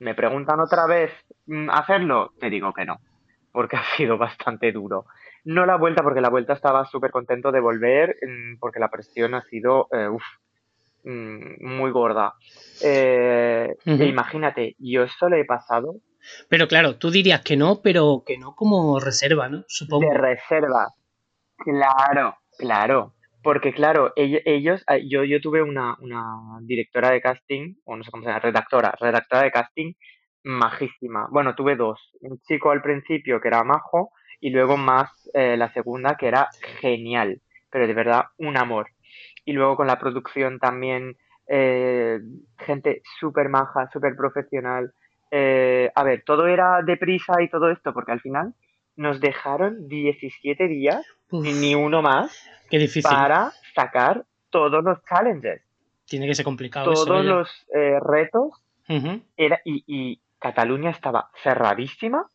me 0.00 0.16
preguntan 0.16 0.58
otra 0.58 0.86
vez 0.86 1.12
mm, 1.46 1.70
hacerlo, 1.70 2.32
te 2.40 2.50
digo 2.50 2.72
que 2.72 2.84
no, 2.84 2.98
porque 3.52 3.76
ha 3.80 3.84
sido 3.96 4.18
bastante 4.18 4.72
duro. 4.72 5.06
No 5.44 5.64
la 5.64 5.76
vuelta, 5.76 6.02
porque 6.02 6.20
la 6.20 6.28
vuelta 6.28 6.54
estaba 6.54 6.84
súper 6.86 7.12
contento 7.12 7.52
de 7.52 7.60
volver, 7.60 8.16
mm, 8.20 8.58
porque 8.58 8.80
la 8.80 8.90
presión 8.90 9.34
ha 9.34 9.42
sido 9.42 9.86
eh, 9.92 10.08
mm, 11.04 11.64
muy 11.64 11.92
gorda. 11.92 12.34
Eh, 12.82 13.76
e 13.86 14.04
imagínate, 14.04 14.74
yo 14.78 15.04
eso 15.04 15.28
le 15.28 15.40
he 15.40 15.44
pasado 15.44 16.00
pero 16.48 16.68
claro, 16.68 16.98
tú 16.98 17.10
dirías 17.10 17.40
que 17.40 17.56
no, 17.56 17.80
pero 17.82 18.22
que 18.24 18.38
no 18.38 18.54
como 18.54 19.00
reserva, 19.00 19.48
¿no? 19.48 19.64
Supongo. 19.66 20.08
De 20.08 20.16
reserva. 20.16 20.94
Claro, 21.56 22.36
claro. 22.56 23.14
Porque 23.42 23.72
claro, 23.72 24.12
ellos, 24.16 24.84
ah, 24.86 24.98
yo, 24.98 25.24
yo 25.24 25.40
tuve 25.40 25.62
una, 25.62 25.96
una 26.00 26.58
directora 26.62 27.10
de 27.10 27.20
casting, 27.20 27.74
o 27.84 27.96
no 27.96 28.04
sé 28.04 28.10
cómo 28.10 28.22
se 28.22 28.28
llama, 28.28 28.40
redactora, 28.40 28.94
redactora 29.00 29.42
de 29.42 29.50
casting 29.50 29.92
majísima. 30.44 31.28
Bueno, 31.30 31.54
tuve 31.54 31.76
dos. 31.76 32.00
Un 32.20 32.40
chico 32.40 32.70
al 32.70 32.82
principio 32.82 33.40
que 33.40 33.48
era 33.48 33.64
majo 33.64 34.12
y 34.40 34.50
luego 34.50 34.76
más 34.76 35.30
eh, 35.34 35.56
la 35.56 35.72
segunda 35.72 36.16
que 36.16 36.28
era 36.28 36.48
genial, 36.80 37.40
pero 37.70 37.86
de 37.86 37.94
verdad 37.94 38.24
un 38.38 38.56
amor. 38.56 38.88
Y 39.44 39.52
luego 39.52 39.76
con 39.76 39.86
la 39.86 39.98
producción 39.98 40.58
también, 40.58 41.16
eh, 41.48 42.20
gente 42.58 43.02
súper 43.20 43.48
maja, 43.48 43.88
súper 43.92 44.16
profesional. 44.16 44.92
Eh, 45.30 45.90
a 45.94 46.04
ver, 46.04 46.22
todo 46.24 46.46
era 46.46 46.82
deprisa 46.82 47.40
y 47.42 47.48
todo 47.48 47.70
esto, 47.70 47.92
porque 47.92 48.12
al 48.12 48.20
final 48.20 48.54
nos 48.96 49.20
dejaron 49.20 49.88
17 49.88 50.68
días, 50.68 51.06
ni 51.32 51.74
uno 51.74 52.02
más, 52.02 52.48
qué 52.70 52.78
difícil. 52.78 53.02
para 53.02 53.52
sacar 53.74 54.24
todos 54.50 54.84
los 54.84 54.98
challenges. 55.04 55.62
Tiene 56.06 56.26
que 56.26 56.34
ser 56.34 56.44
complicado. 56.44 56.92
Todos 56.92 57.24
los 57.24 57.48
eh, 57.74 57.98
retos. 58.00 58.52
era, 59.36 59.60
y, 59.64 60.20
Cataluña 60.38 60.90
estaba 60.90 61.30
cerradísima. 61.42 62.26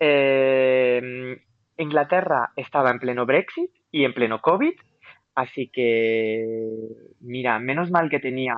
Eh, 0.00 1.40
Inglaterra 1.78 2.52
estaba 2.56 2.90
en 2.90 2.98
pleno 2.98 3.24
Brexit 3.24 3.70
y 3.90 4.04
en 4.04 4.12
pleno 4.12 4.40
COVID. 4.40 4.74
Así 5.36 5.68
que, 5.68 6.88
mira, 7.20 7.58
menos 7.58 7.90
mal 7.90 8.10
que 8.10 8.18
tenía, 8.18 8.56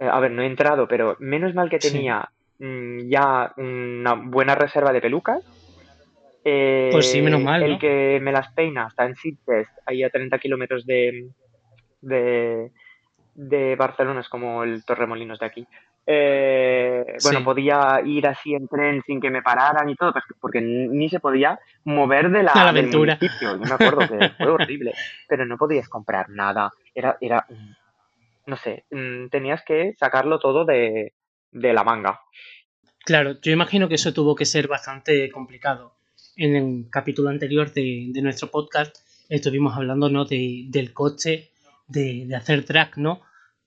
a 0.00 0.20
ver, 0.20 0.32
no 0.32 0.42
he 0.42 0.46
entrado, 0.46 0.88
pero 0.88 1.16
menos 1.20 1.54
mal 1.54 1.70
que 1.70 1.78
tenía 1.78 2.28
Mm, 2.58 3.08
ya 3.08 3.52
una 3.56 4.14
buena 4.14 4.54
reserva 4.54 4.92
de 4.92 5.00
pelucas. 5.00 5.42
Pues 6.42 7.10
sí, 7.10 7.20
menos 7.22 7.42
mal. 7.42 7.62
El 7.62 7.78
que 7.78 8.18
me 8.22 8.32
las 8.32 8.52
peina 8.52 8.86
está 8.88 9.04
en 9.04 9.16
Sitges, 9.16 9.68
ahí 9.86 10.02
a 10.02 10.10
30 10.10 10.38
kilómetros 10.38 10.86
de, 10.86 11.30
de, 12.00 12.70
de, 13.34 13.76
Barcelona, 13.76 14.20
es 14.20 14.28
como 14.28 14.62
el 14.62 14.84
Torremolinos 14.84 15.38
de 15.38 15.46
aquí. 15.46 15.66
Eh, 16.10 17.04
bueno, 17.22 17.44
podía 17.44 18.00
ir 18.02 18.26
así 18.26 18.54
en 18.54 18.66
tren 18.66 19.02
sin 19.02 19.20
que 19.20 19.30
me 19.30 19.42
pararan 19.42 19.90
y 19.90 19.94
todo, 19.94 20.12
pues, 20.12 20.24
porque 20.40 20.62
ni 20.62 21.10
se 21.10 21.20
podía 21.20 21.60
mover 21.84 22.30
de 22.30 22.44
la, 22.44 22.52
aventura. 22.52 23.18
Yo 23.42 23.58
me 23.58 23.70
acuerdo 23.70 23.98
que 24.08 24.28
fue 24.38 24.50
horrible, 24.50 24.94
pero 25.28 25.44
no 25.44 25.58
podías 25.58 25.86
comprar 25.88 26.30
nada. 26.30 26.70
Era, 26.94 27.18
era, 27.20 27.46
no 28.46 28.56
sé, 28.56 28.86
mm, 28.90 29.28
tenías 29.28 29.62
que 29.64 29.92
sacarlo 29.98 30.38
todo 30.38 30.64
de, 30.64 31.12
de 31.52 31.72
la 31.74 31.84
manga. 31.84 32.22
Claro, 33.04 33.38
yo 33.42 33.52
imagino 33.52 33.88
que 33.88 33.96
eso 33.96 34.14
tuvo 34.14 34.34
que 34.34 34.46
ser 34.46 34.66
bastante 34.66 35.30
complicado. 35.30 35.97
En 36.40 36.54
el 36.54 36.88
capítulo 36.88 37.30
anterior 37.30 37.72
de, 37.72 38.12
nuestro 38.22 38.48
podcast 38.48 38.98
estuvimos 39.28 39.76
hablando 39.76 40.08
¿no? 40.08 40.24
de, 40.24 40.66
del 40.68 40.92
coche, 40.92 41.50
de, 41.88 42.32
hacer 42.32 42.64
track, 42.64 42.96
¿no? 42.96 43.22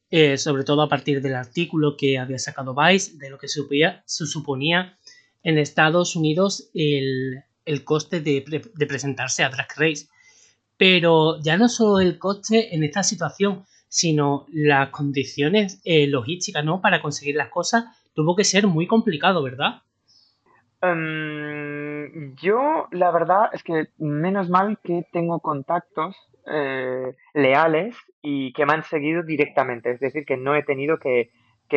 Eh, 0.10 0.38
sobre 0.38 0.64
todo 0.64 0.82
a 0.82 0.88
partir 0.88 1.22
del 1.22 1.36
artículo 1.36 1.98
que 1.98 2.18
había 2.18 2.40
sacado 2.40 2.74
Vice, 2.74 3.18
de 3.18 3.30
lo 3.30 3.38
que 3.38 3.50
se, 3.50 3.60
suponía 4.06 4.98
en 5.44 5.58
Estados 5.58 6.16
Unidos 6.16 6.70
el, 6.74 7.44
coste 7.84 8.22
de, 8.22 8.62
presentarse 8.88 9.44
a 9.44 9.50
Drag 9.50 9.68
Race. 9.76 10.08
Pero 10.78 11.42
ya 11.42 11.58
no 11.58 11.68
solo 11.68 12.00
el 12.00 12.18
coste 12.18 12.74
en 12.74 12.86
esta 12.86 13.04
situación, 13.04 13.66
sino 13.90 14.46
las 14.50 14.92
condiciones 14.92 15.82
eh, 15.84 16.08
logísticas, 16.08 16.64
¿no? 16.64 16.80
Para 16.80 17.02
conseguir 17.02 17.36
las 17.36 17.50
cosas 17.50 17.84
tuvo 18.14 18.34
que 18.34 18.46
ser 18.46 18.66
muy 18.66 18.88
complicado, 18.88 19.44
¿verdad? 19.44 19.82
Em, 20.82 22.36
yo, 22.36 22.88
la 22.92 23.12
verdad 23.12 23.50
es 23.54 23.64
que 23.64 23.88
menos 24.00 24.50
mal 24.50 24.80
que 24.84 25.06
tengo 25.12 25.40
contactos 25.40 26.16
eh, 26.48 27.16
leales 27.34 27.96
y 28.22 28.52
que 28.54 28.66
me 28.66 28.74
han 28.74 28.84
seguido 28.84 29.22
directamente, 29.24 29.92
es 29.92 30.00
decir, 30.00 30.26
que 30.26 30.38
no 30.38 30.56
he 30.56 30.64
tenido 30.64 30.98
que, 30.98 31.30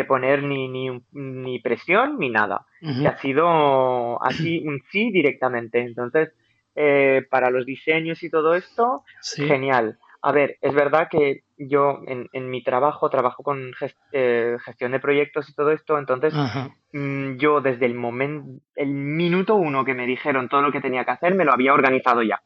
poner 0.09 0.43
ni, 0.43 0.69
ni, 1.13 1.59
presión 1.61 2.19
ni 2.19 2.29
nada, 2.29 2.67
que 2.81 3.07
ha 3.07 3.17
sido 3.19 4.21
así 4.25 4.61
un 4.67 4.83
sí 4.91 5.13
directamente. 5.13 5.83
Entonces, 5.83 6.33
eh, 6.75 7.23
para 7.31 7.51
los 7.51 7.65
diseños 7.65 8.23
y 8.25 8.31
todo 8.31 8.55
esto, 8.55 9.05
genial. 9.37 9.99
A 10.21 10.33
ver, 10.33 10.59
es 10.63 10.75
verdad 10.75 11.09
que 11.09 11.44
yo 11.57 12.01
en, 12.07 12.29
en 12.33 12.51
mi 12.51 12.63
trabajo 12.63 13.11
trabajo 13.11 13.43
con 13.43 13.73
eh, 14.13 14.57
gestión 14.65 14.93
de 14.93 15.01
proyectos 15.01 15.49
y 15.49 15.55
todo 15.55 15.71
esto, 15.71 15.99
entonces 15.99 16.35
mm, 16.93 17.37
yo 17.37 17.61
desde 17.61 17.87
el 17.87 17.95
momento, 17.95 18.63
el 18.75 18.91
minuto 18.91 19.55
uno 19.55 19.85
que 19.85 19.95
me 19.95 20.07
dijeron 20.07 20.49
todo 20.49 20.63
lo 20.63 20.73
que 20.73 20.81
tenía 20.81 21.05
que 21.05 21.13
hacer, 21.13 21.35
me 21.35 21.45
lo 21.45 21.53
había 21.53 21.75
organizado 21.75 22.23
ya. 22.23 22.43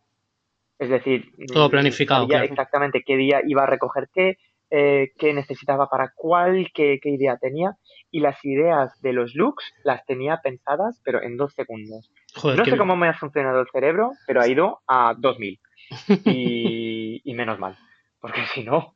Es 0.79 0.91
decir, 0.91 1.33
todo 1.53 1.69
mm, 1.69 1.71
planificado. 1.71 2.29
Sabía 2.29 2.45
exactamente 2.45 3.03
qué 3.05 3.17
día 3.17 3.41
iba 3.45 3.65
a 3.65 3.67
recoger 3.67 4.09
qué, 4.15 4.39
eh, 4.71 5.13
qué 5.19 5.33
necesitaba 5.33 5.89
para 5.89 6.13
cuál, 6.15 6.69
qué, 6.73 7.01
qué, 7.03 7.11
idea 7.11 7.37
tenía. 7.37 7.73
Y 8.11 8.21
las 8.21 8.43
ideas 8.45 9.01
de 9.01 9.13
los 9.13 9.35
looks 9.35 9.65
las 9.83 10.05
tenía 10.07 10.41
pensadas, 10.43 11.01
pero 11.05 11.23
en 11.23 11.37
dos 11.37 11.55
segundos. 11.55 12.11
no 12.45 12.65
sé 12.65 12.77
cómo 12.77 12.97
me 12.97 13.09
ha 13.09 13.15
funcionado 13.15 13.61
el 13.61 13.67
cerebro, 13.73 14.13
pero 14.27 14.41
ha 14.41 14.49
ido 14.49 14.81
a 14.87 15.15
2000. 15.19 15.59
y, 17.25 17.35
menos 17.35 17.59
mal, 17.59 17.77
porque 18.21 18.41
si 18.55 18.65
no 18.65 18.95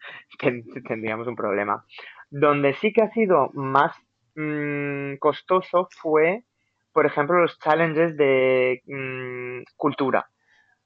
tendríamos 0.87 1.27
un 1.27 1.37
problema. 1.37 1.85
Donde 2.31 2.75
sí 2.75 2.93
que 2.93 3.03
ha 3.03 3.11
sido 3.11 3.51
más 3.55 3.95
mm, 4.35 5.17
costoso 5.17 5.89
fue, 5.91 6.45
por 6.93 7.07
ejemplo, 7.07 7.41
los 7.41 7.59
challenges 7.59 8.17
de 8.17 8.83
mm, 8.87 9.63
cultura. 9.77 10.27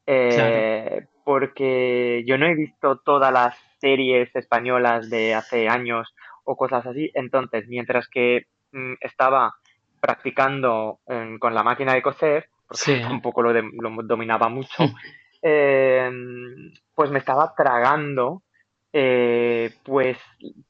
Eh, 0.08 1.04
porque 1.24 2.22
yo 2.26 2.38
no 2.38 2.46
he 2.46 2.54
visto 2.54 2.98
todas 2.98 3.32
las 3.32 3.56
series 3.80 4.34
españolas 4.36 5.10
de 5.10 5.34
hace 5.34 5.68
años 5.68 6.14
o 6.44 6.56
cosas 6.56 6.86
así. 6.86 7.10
Entonces, 7.14 7.66
mientras 7.68 8.08
que 8.08 8.46
mm, 8.72 8.94
estaba 9.00 9.54
practicando 10.00 11.00
con 11.40 11.54
la 11.54 11.64
máquina 11.64 11.94
de 11.94 12.02
coser, 12.02 12.48
porque 12.68 13.00
tampoco 13.02 13.42
lo, 13.42 13.52
lo, 13.52 14.02
dominaba 14.04 14.48
mucho, 14.48 14.76
Eh, 15.42 16.10
pues 16.94 17.10
me 17.10 17.18
estaba 17.18 17.54
tragando 17.56 18.42
eh, 18.92 19.70
pues 19.84 20.16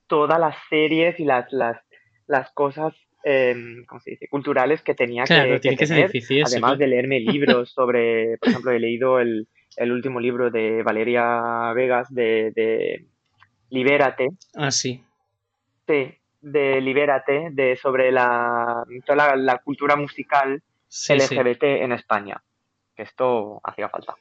todas 0.06 0.40
las 0.40 0.56
series 0.68 1.18
y 1.20 1.24
las, 1.24 1.52
las, 1.52 1.80
las 2.26 2.50
cosas 2.52 2.94
em, 3.22 3.84
¿cómo 3.86 4.00
se 4.00 4.10
dice? 4.10 4.28
culturales 4.28 4.82
que 4.82 4.94
tenía 4.94 5.24
que, 5.24 5.60
tener, 5.60 6.10
además 6.44 6.78
de 6.78 6.86
leerme 6.88 7.20
libros 7.20 7.70
sobre, 7.70 8.36
por 8.38 8.48
ejemplo, 8.48 8.72
he 8.72 8.80
leído 8.80 9.20
el, 9.20 9.46
el 9.76 9.92
último 9.92 10.20
libro 10.20 10.50
de 10.50 10.82
Valeria 10.82 11.72
Vegas 11.74 12.12
de, 12.12 12.52
de 12.54 13.06
Libérate. 13.70 14.30
Ah, 14.54 14.70
sí. 14.70 15.02
Sí, 15.86 16.14
de 16.40 16.80
Libérate, 16.80 17.50
de 17.52 17.76
sobre 17.76 18.10
la, 18.10 18.84
toda 19.04 19.36
la, 19.36 19.58
cultura 19.58 19.96
musical 19.96 20.62
LGBT 21.08 21.62
en 21.62 21.92
España. 21.92 22.42
Que 22.94 23.02
esto 23.02 23.60
hacía 23.62 23.88
falta. 23.88 24.14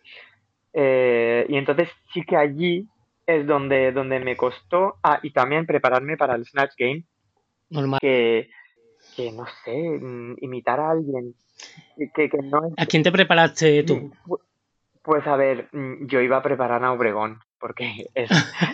Eh, 0.77 1.45
y 1.47 1.55
entonces 1.55 1.87
sí 2.13 2.23
que 2.23 2.35
allí 2.35 2.85
es 3.25 3.47
donde, 3.47 3.93
donde 3.93 4.19
me 4.19 4.35
costó, 4.35 4.97
ah, 5.01 5.19
y 5.23 5.31
también 5.31 5.65
prepararme 5.65 6.17
para 6.17 6.35
el 6.35 6.45
Snatch 6.45 6.73
Game, 6.77 7.05
Normal. 7.69 7.99
que, 8.01 8.49
que 9.15 9.31
no 9.31 9.45
sé, 9.63 9.71
mm, 9.73 10.35
imitar 10.41 10.79
a 10.81 10.91
alguien 10.91 11.33
que, 12.13 12.29
que 12.29 12.37
no 12.43 12.67
es... 12.67 12.73
¿A 12.77 12.85
quién 12.85 13.03
te 13.03 13.11
preparaste 13.11 13.83
tú? 13.83 14.11
Pu- 14.25 14.39
Pues 15.01 15.25
a 15.25 15.37
ver, 15.37 15.69
mm, 15.71 16.07
yo 16.07 16.19
iba 16.19 16.37
a 16.37 16.43
preparar 16.43 16.83
a 16.83 16.91
Obregón, 16.91 17.39
porque 17.57 18.07
es, 18.13 18.29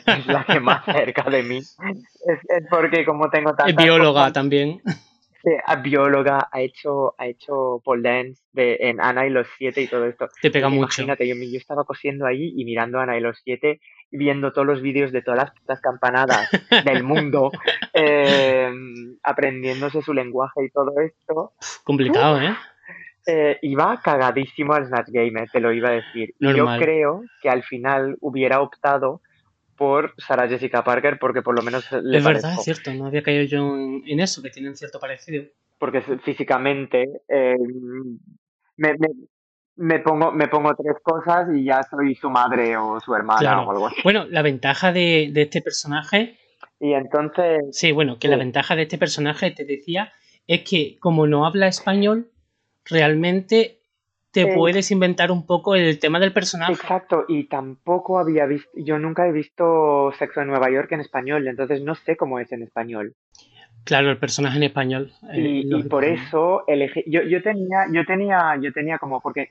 es 0.07 0.25
la 0.25 0.43
que 0.43 0.59
más 0.59 0.83
cerca 0.85 1.29
de 1.29 1.43
mí. 1.43 1.57
Es, 1.59 2.39
es 2.49 2.67
porque 2.69 3.05
como 3.05 3.29
tengo 3.29 3.51
Es 3.51 3.57
tantas 3.57 3.75
bióloga 3.75 4.21
cosas, 4.21 4.33
también. 4.33 4.81
Sí, 5.43 5.49
a 5.65 5.75
bióloga, 5.77 6.49
ha 6.51 6.61
hecho, 6.61 7.15
ha 7.17 7.27
hecho 7.27 7.81
pole 7.83 8.09
dance 8.09 8.41
de, 8.53 8.77
en 8.81 9.01
Ana 9.01 9.25
y 9.25 9.29
los 9.29 9.47
siete 9.57 9.81
y 9.81 9.87
todo 9.87 10.05
esto. 10.05 10.29
Te 10.41 10.51
pega 10.51 10.69
mucho. 10.69 11.01
imagínate, 11.01 11.27
yo, 11.27 11.35
yo 11.35 11.57
estaba 11.57 11.83
cosiendo 11.83 12.25
ahí 12.25 12.53
y 12.55 12.65
mirando 12.65 12.99
a 12.99 13.03
Ana 13.03 13.17
y 13.17 13.21
los 13.21 13.39
siete, 13.43 13.79
viendo 14.11 14.51
todos 14.51 14.67
los 14.67 14.81
vídeos 14.81 15.11
de 15.11 15.21
todas 15.21 15.39
las, 15.39 15.51
putas 15.51 15.81
campanadas 15.81 16.49
del 16.85 17.03
mundo, 17.03 17.51
eh, 17.93 18.71
aprendiéndose 19.23 20.01
su 20.01 20.13
lenguaje 20.13 20.65
y 20.65 20.69
todo 20.69 20.93
esto. 20.99 21.53
Complicado, 21.83 22.39
¿eh? 22.41 22.55
Eh, 23.27 23.59
iba 23.61 24.01
cagadísimo 24.01 24.73
al 24.73 24.87
Snatch 24.87 25.09
Game, 25.09 25.43
eh, 25.43 25.47
te 25.51 25.59
lo 25.59 25.71
iba 25.71 25.89
a 25.89 25.93
decir. 25.93 26.33
Y 26.39 26.47
yo 26.47 26.57
Normal. 26.57 26.79
creo 26.79 27.23
que 27.41 27.49
al 27.49 27.63
final 27.63 28.17
hubiera 28.19 28.61
optado 28.61 29.21
por 29.81 30.13
Sarah 30.19 30.47
Jessica 30.47 30.83
Parker 30.83 31.17
porque 31.19 31.41
por 31.41 31.55
lo 31.55 31.63
menos 31.63 31.91
le 31.91 32.17
Es 32.19 32.23
verdad, 32.23 32.41
parezco. 32.41 32.59
es 32.59 32.63
cierto. 32.65 32.93
No 32.93 33.07
había 33.07 33.23
caído 33.23 33.43
yo 33.45 33.75
en, 33.75 34.03
en 34.05 34.19
eso, 34.19 34.43
que 34.43 34.51
tienen 34.51 34.75
cierto 34.75 34.99
parecido. 34.99 35.43
porque 35.79 36.01
físicamente 36.23 37.07
eh, 37.27 37.55
me, 38.77 38.93
me- 38.97 39.27
me 39.77 39.99
pongo, 39.99 40.31
me 40.31 40.47
pongo 40.47 40.75
tres 40.75 40.97
cosas 41.01 41.47
y 41.55 41.63
ya 41.63 41.81
soy 41.89 42.13
su 42.13 42.29
madre 42.29 42.77
o 42.77 42.99
su 42.99 43.15
hermana 43.15 43.39
Claro. 43.39 43.63
o 43.67 43.71
algo 43.71 43.87
así. 43.87 43.95
Bueno, 44.03 44.25
la 44.29 44.43
ventaja 44.43 44.91
de, 44.93 45.29
de 45.33 45.41
este 45.43 45.61
personaje, 45.61 46.37
Y 46.79 46.93
entonces, 46.93 47.63
sí, 47.71 47.91
bueno, 47.91 48.19
que 48.19 48.27
la 48.27 48.37
ventaja 48.37 48.75
de 48.75 48.83
este 48.83 48.97
personaje, 48.99 49.49
te 49.51 49.65
decía, 49.65 50.11
es 50.45 50.61
que 50.69 50.97
como 50.99 51.25
no 51.25 51.45
habla 51.47 51.67
español, 51.67 52.29
realmente 52.85 53.80
te 54.31 54.41
Eh, 54.41 54.53
puedes 54.55 54.91
inventar 54.91 55.31
un 55.31 55.45
poco 55.45 55.75
el 55.75 55.99
tema 55.99 56.19
del 56.19 56.33
personaje. 56.33 56.73
exacto, 56.73 57.25
y 57.27 57.45
tampoco 57.45 58.17
había 58.19 58.45
visto, 58.45 58.69
yo 58.75 58.97
nunca 58.97 59.27
he 59.27 59.31
visto 59.31 60.11
Sexo 60.17 60.41
en 60.41 60.47
Nueva 60.47 60.69
York 60.71 60.91
en 60.93 61.01
español, 61.01 61.47
entonces 61.47 61.81
no 61.81 61.95
sé 61.95 62.15
cómo 62.15 62.39
es 62.39 62.51
en 62.51 62.63
español. 62.63 63.13
Claro, 63.83 64.11
el 64.11 64.17
personaje 64.19 64.57
en 64.57 64.63
español. 64.63 65.11
eh, 65.33 65.63
Y, 65.65 65.83
por 65.83 66.05
eso 66.05 66.63
elegí, 66.67 67.03
yo, 67.07 67.23
yo 67.23 67.41
tenía, 67.41 67.87
yo 67.91 68.05
tenía, 68.05 68.55
yo 68.61 68.71
tenía 68.71 68.99
como, 68.99 69.19
porque 69.21 69.49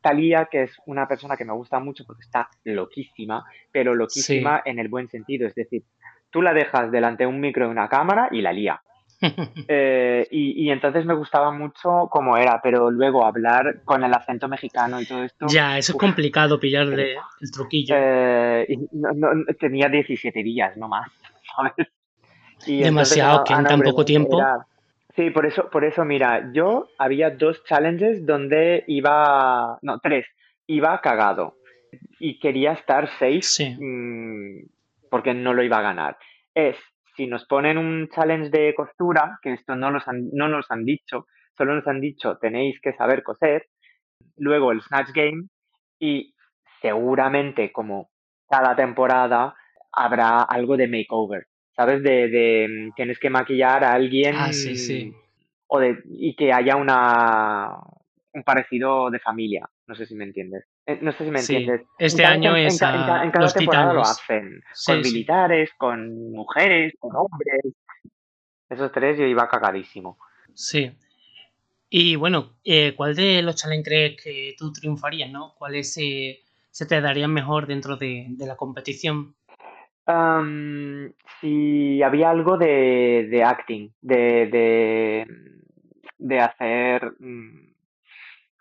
Talía, 0.00 0.46
que 0.50 0.64
es 0.64 0.76
una 0.86 1.06
persona 1.06 1.36
que 1.36 1.44
me 1.44 1.52
gusta 1.52 1.78
mucho 1.78 2.04
porque 2.04 2.22
está 2.22 2.48
loquísima, 2.64 3.44
pero 3.70 3.94
loquísima 3.94 4.62
en 4.64 4.78
el 4.80 4.88
buen 4.88 5.08
sentido, 5.08 5.46
es 5.46 5.54
decir, 5.54 5.84
tú 6.30 6.42
la 6.42 6.52
dejas 6.52 6.90
delante 6.90 7.22
de 7.22 7.28
un 7.28 7.40
micro 7.40 7.66
y 7.66 7.70
una 7.70 7.88
cámara 7.88 8.28
y 8.32 8.42
la 8.42 8.52
lía. 8.52 8.82
Eh, 9.68 10.26
y, 10.30 10.64
y 10.66 10.70
entonces 10.70 11.04
me 11.04 11.14
gustaba 11.14 11.50
mucho 11.50 12.08
cómo 12.10 12.36
era, 12.36 12.60
pero 12.62 12.90
luego 12.90 13.24
hablar 13.26 13.82
con 13.84 14.02
el 14.04 14.14
acento 14.14 14.48
mexicano 14.48 15.00
y 15.00 15.06
todo 15.06 15.22
esto, 15.24 15.46
ya, 15.48 15.76
eso 15.76 15.92
es 15.92 15.98
complicado 15.98 16.58
pillarle 16.60 17.16
el 17.40 17.50
truquillo. 17.50 17.94
eh, 17.96 18.66
y 18.68 18.76
no- 18.92 19.12
no- 19.12 19.44
tenía 19.58 19.88
17 19.88 20.42
días, 20.42 20.76
no 20.76 20.88
más, 20.88 21.10
¿sabes? 21.56 21.72
Y 22.66 22.82
entonces 22.84 22.84
Demasiado, 22.84 23.44
que 23.44 23.52
en 23.54 23.64
tan 23.64 23.80
poco 23.82 24.04
tiempo. 24.04 24.38
era- 24.38 24.66
Sí, 25.16 25.30
por 25.30 25.46
eso, 25.46 25.68
por 25.68 25.84
eso, 25.84 26.04
mira, 26.04 26.50
yo 26.52 26.90
había 26.96 27.30
dos 27.30 27.64
challenges 27.64 28.24
donde 28.24 28.84
iba, 28.86 29.76
no, 29.82 29.98
tres, 29.98 30.26
iba 30.68 31.00
cagado 31.00 31.56
y 32.20 32.38
quería 32.38 32.72
estar 32.72 33.08
safe 33.18 33.42
Sí. 33.42 33.76
mm, 33.80 34.68
porque 35.10 35.34
no 35.34 35.54
lo 35.54 35.64
iba 35.64 35.78
a 35.78 35.82
ganar. 35.82 36.18
Es, 36.54 36.76
si 37.18 37.26
nos 37.26 37.44
ponen 37.46 37.78
un 37.78 38.08
challenge 38.10 38.48
de 38.50 38.72
costura, 38.76 39.40
que 39.42 39.52
esto 39.54 39.74
no, 39.74 39.90
los 39.90 40.06
han- 40.06 40.30
no 40.32 40.46
nos 40.48 40.70
han 40.70 40.84
dicho, 40.84 41.26
solo 41.56 41.74
nos 41.74 41.86
han 41.88 42.00
dicho 42.00 42.38
tenéis 42.38 42.80
que 42.80 42.92
saber 42.92 43.24
coser, 43.24 43.66
luego 44.36 44.70
el 44.70 44.80
Snatch 44.82 45.10
Game 45.12 45.48
y 45.98 46.32
seguramente 46.80 47.72
como 47.72 48.08
cada 48.48 48.76
temporada 48.76 49.56
habrá 49.92 50.42
algo 50.42 50.76
de 50.76 50.86
makeover, 50.86 51.46
¿sabes? 51.74 52.04
De, 52.04 52.28
de 52.28 52.68
mm, 52.68 52.94
tienes 52.94 53.18
que 53.18 53.30
maquillar 53.30 53.82
a 53.82 53.94
alguien 53.94 54.36
Ah, 54.36 54.52
sí, 54.52 54.76
sí. 54.76 55.12
o 55.66 55.80
de, 55.80 55.98
y 56.06 56.36
que 56.36 56.52
haya 56.52 56.76
una 56.76 57.72
un 58.32 58.44
parecido 58.44 59.10
de 59.10 59.18
familia, 59.18 59.68
no 59.88 59.96
sé 59.96 60.06
si 60.06 60.14
me 60.14 60.22
entiendes. 60.24 60.64
Eh, 60.88 60.98
no 61.02 61.12
sé 61.12 61.24
si 61.24 61.30
me 61.30 61.40
Sí. 61.40 61.54
entiendes. 61.56 61.86
Este 61.98 62.22
en 62.22 62.28
año 62.30 62.56
en 62.56 62.66
es 62.66 62.80
en 62.80 62.88
a 62.88 63.22
en 63.24 63.30
cada 63.30 63.44
los 63.44 63.52
temporada 63.54 63.92
lo 63.92 64.00
hacen, 64.00 64.62
Sí, 64.72 64.92
con 64.92 65.04
sí. 65.04 65.12
militares, 65.12 65.70
con 65.76 66.32
mujeres, 66.32 66.94
con 66.98 67.14
hombres. 67.14 67.60
Esos 68.70 68.90
tres 68.90 69.18
yo 69.18 69.26
iba 69.26 69.46
cagadísimo. 69.48 70.18
Sí. 70.54 70.90
Y 71.90 72.16
bueno, 72.16 72.54
eh, 72.64 72.94
¿cuál 72.96 73.14
de 73.14 73.42
los 73.42 73.56
challenges 73.56 73.84
crees 73.86 74.22
que 74.22 74.54
tú 74.58 74.72
triunfarías, 74.72 75.30
no? 75.30 75.54
¿Cuáles 75.58 75.92
se, 75.92 76.40
se 76.70 76.86
te 76.86 77.00
darían 77.02 77.34
mejor 77.34 77.66
dentro 77.66 77.96
de, 77.96 78.24
de 78.30 78.46
la 78.46 78.56
competición? 78.56 79.34
Am, 80.06 81.12
si 81.40 82.02
había 82.02 82.30
algo 82.30 82.56
de, 82.56 83.28
de 83.30 83.44
acting, 83.44 83.90
de, 84.00 84.46
de, 84.46 85.26
de 86.16 86.40
hacer 86.40 87.12
mm, 87.18 87.67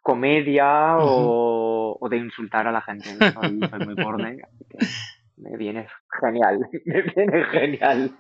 comedia 0.08 0.96
o, 1.00 1.98
o 2.00 2.10
de 2.10 2.16
insultar 2.16 2.66
a 2.66 2.72
la 2.72 2.82
gente. 2.82 3.10
Soy, 3.34 3.60
soy 3.70 3.80
muy 3.82 3.96
borde, 3.96 4.42
así 4.42 4.66
que 4.70 4.78
me 5.36 5.58
viene 5.58 5.86
genial, 6.22 6.60
me 6.86 7.02
viene 7.02 7.44
genial. 7.44 8.12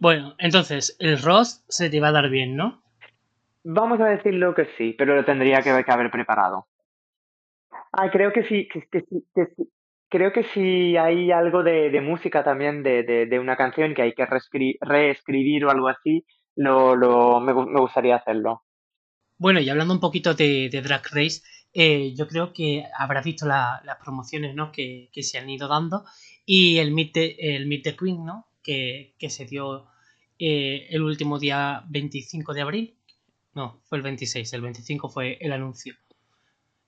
Bueno, 0.00 0.34
entonces, 0.38 0.96
el 0.98 1.20
roast 1.20 1.62
se 1.68 1.90
te 1.90 2.00
va 2.00 2.08
a 2.08 2.12
dar 2.12 2.30
bien, 2.30 2.56
¿no? 2.56 2.82
Vamos 3.64 4.00
a 4.00 4.06
decirlo 4.06 4.54
que 4.54 4.64
sí, 4.78 4.94
pero 4.96 5.14
lo 5.14 5.26
tendría 5.26 5.58
que, 5.62 5.84
que 5.84 5.92
haber 5.92 6.10
preparado. 6.10 6.66
Ah, 7.92 8.10
creo 8.10 8.32
que 8.32 8.44
sí, 8.44 8.66
que, 8.72 8.80
que 8.90 9.02
sí, 9.02 9.26
que 9.34 9.46
sí. 9.54 9.70
Creo 10.08 10.32
que 10.32 10.42
sí 10.54 10.96
hay 10.96 11.30
algo 11.32 11.62
de, 11.62 11.90
de 11.90 12.00
música 12.00 12.42
también, 12.42 12.82
de, 12.82 13.02
de, 13.02 13.26
de 13.26 13.38
una 13.38 13.56
canción 13.56 13.94
que 13.94 14.02
hay 14.02 14.14
que 14.14 14.26
reescri- 14.26 14.78
reescribir 14.80 15.66
o 15.66 15.70
algo 15.70 15.88
así, 15.88 16.24
lo, 16.56 16.96
lo, 16.96 17.40
me, 17.40 17.52
me 17.52 17.80
gustaría 17.80 18.16
hacerlo. 18.16 18.62
Bueno, 19.42 19.58
y 19.60 19.68
hablando 19.68 19.92
un 19.92 19.98
poquito 20.00 20.34
de, 20.34 20.68
de 20.70 20.82
Drag 20.82 21.02
Race, 21.10 21.42
eh, 21.74 22.14
yo 22.14 22.28
creo 22.28 22.52
que 22.52 22.84
habrás 22.96 23.24
visto 23.24 23.44
la- 23.44 23.80
las 23.84 23.96
promociones 23.96 24.54
¿no? 24.54 24.70
que, 24.70 25.10
que 25.12 25.24
se 25.24 25.36
han 25.38 25.50
ido 25.50 25.66
dando 25.66 26.04
y 26.46 26.78
el 26.78 26.92
Meet 26.92 27.12
the, 27.12 27.56
el 27.56 27.66
Meet 27.66 27.82
the 27.82 27.96
Queen, 27.96 28.24
¿no? 28.24 28.46
Que, 28.62 29.14
que 29.18 29.30
se 29.30 29.44
dio 29.46 29.88
eh, 30.38 30.86
el 30.90 31.02
último 31.02 31.40
día 31.40 31.82
25 31.88 32.54
de 32.54 32.60
abril. 32.60 32.94
No, 33.54 33.80
fue 33.88 33.98
el 33.98 34.02
26, 34.04 34.52
el 34.52 34.60
25 34.62 35.08
fue 35.08 35.38
el 35.40 35.52
anuncio. 35.52 35.94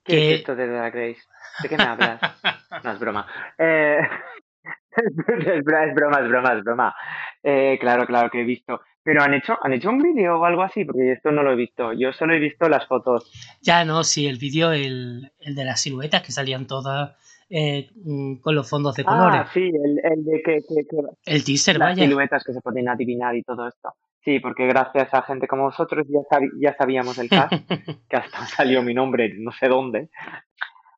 ¿Qué 0.05 0.13
Que- 0.15 0.33
es 0.35 0.39
esto 0.39 0.55
de 0.55 0.67
Drag 0.67 0.93
Race? 0.95 1.21
¿De 1.61 1.67
qué 1.69 1.77
me 1.77 1.83
hablas? 1.83 2.21
No, 2.83 2.91
es 2.91 2.99
broma. 2.99 3.27
Eh, 3.57 3.99
es, 4.95 5.05
bra- 5.65 5.87
es 5.89 5.93
broma, 5.95 6.19
es 6.21 6.27
broma, 6.29 6.53
es 6.53 6.63
broma. 6.63 6.95
Claro, 7.81 8.05
claro 8.05 8.29
que 8.29 8.41
he 8.41 8.43
visto. 8.45 8.81
Pero 9.05 9.21
han 9.21 9.35
hecho, 9.35 9.55
han 9.61 9.71
hecho 9.71 9.89
un 9.91 9.99
vídeo 10.01 10.39
o 10.39 10.45
algo 10.45 10.63
así, 10.63 10.83
porque 10.83 11.11
esto 11.11 11.31
no 11.31 11.43
lo 11.43 11.51
he 11.51 11.55
visto. 11.55 11.93
Yo 11.93 12.11
solo 12.11 12.33
he 12.33 12.39
visto 12.39 12.67
las 12.67 12.87
fotos. 12.87 13.31
Ya 13.61 13.85
no, 13.85 14.03
sí, 14.03 14.25
el 14.25 14.39
vídeo, 14.39 14.71
el, 14.71 15.31
el 15.39 15.53
de 15.53 15.63
las 15.63 15.79
siluetas 15.81 16.23
que 16.23 16.31
salían 16.31 16.65
todas 16.65 17.15
eh, 17.51 17.87
mm, 18.03 18.37
con 18.37 18.55
los 18.55 18.67
fondos 18.67 18.95
de 18.95 19.03
colores. 19.05 19.41
Ah, 19.45 19.49
sí, 19.53 19.61
el, 19.61 20.01
el 20.03 20.25
de 20.25 20.41
que, 20.41 20.55
que, 20.67 20.87
que 20.89 20.97
el 21.31 21.43
teaser, 21.45 21.77
las 21.77 21.89
vaya. 21.89 22.03
siluetas 22.03 22.43
que 22.43 22.51
se 22.53 22.61
pueden 22.61 22.89
adivinar 22.89 23.35
y 23.35 23.43
todo 23.43 23.67
esto. 23.67 23.93
Sí, 24.23 24.39
porque 24.39 24.65
gracias 24.65 25.13
a 25.13 25.21
gente 25.21 25.47
como 25.47 25.65
vosotros 25.65 26.07
ya, 26.09 26.21
sabi- 26.27 26.49
ya 26.59 26.75
sabíamos 26.75 27.19
el 27.19 27.29
cast, 27.29 27.53
que 28.09 28.17
hasta 28.17 28.43
salió 28.47 28.81
mi 28.81 28.95
nombre 28.95 29.31
no 29.37 29.51
sé 29.51 29.67
dónde. 29.67 30.09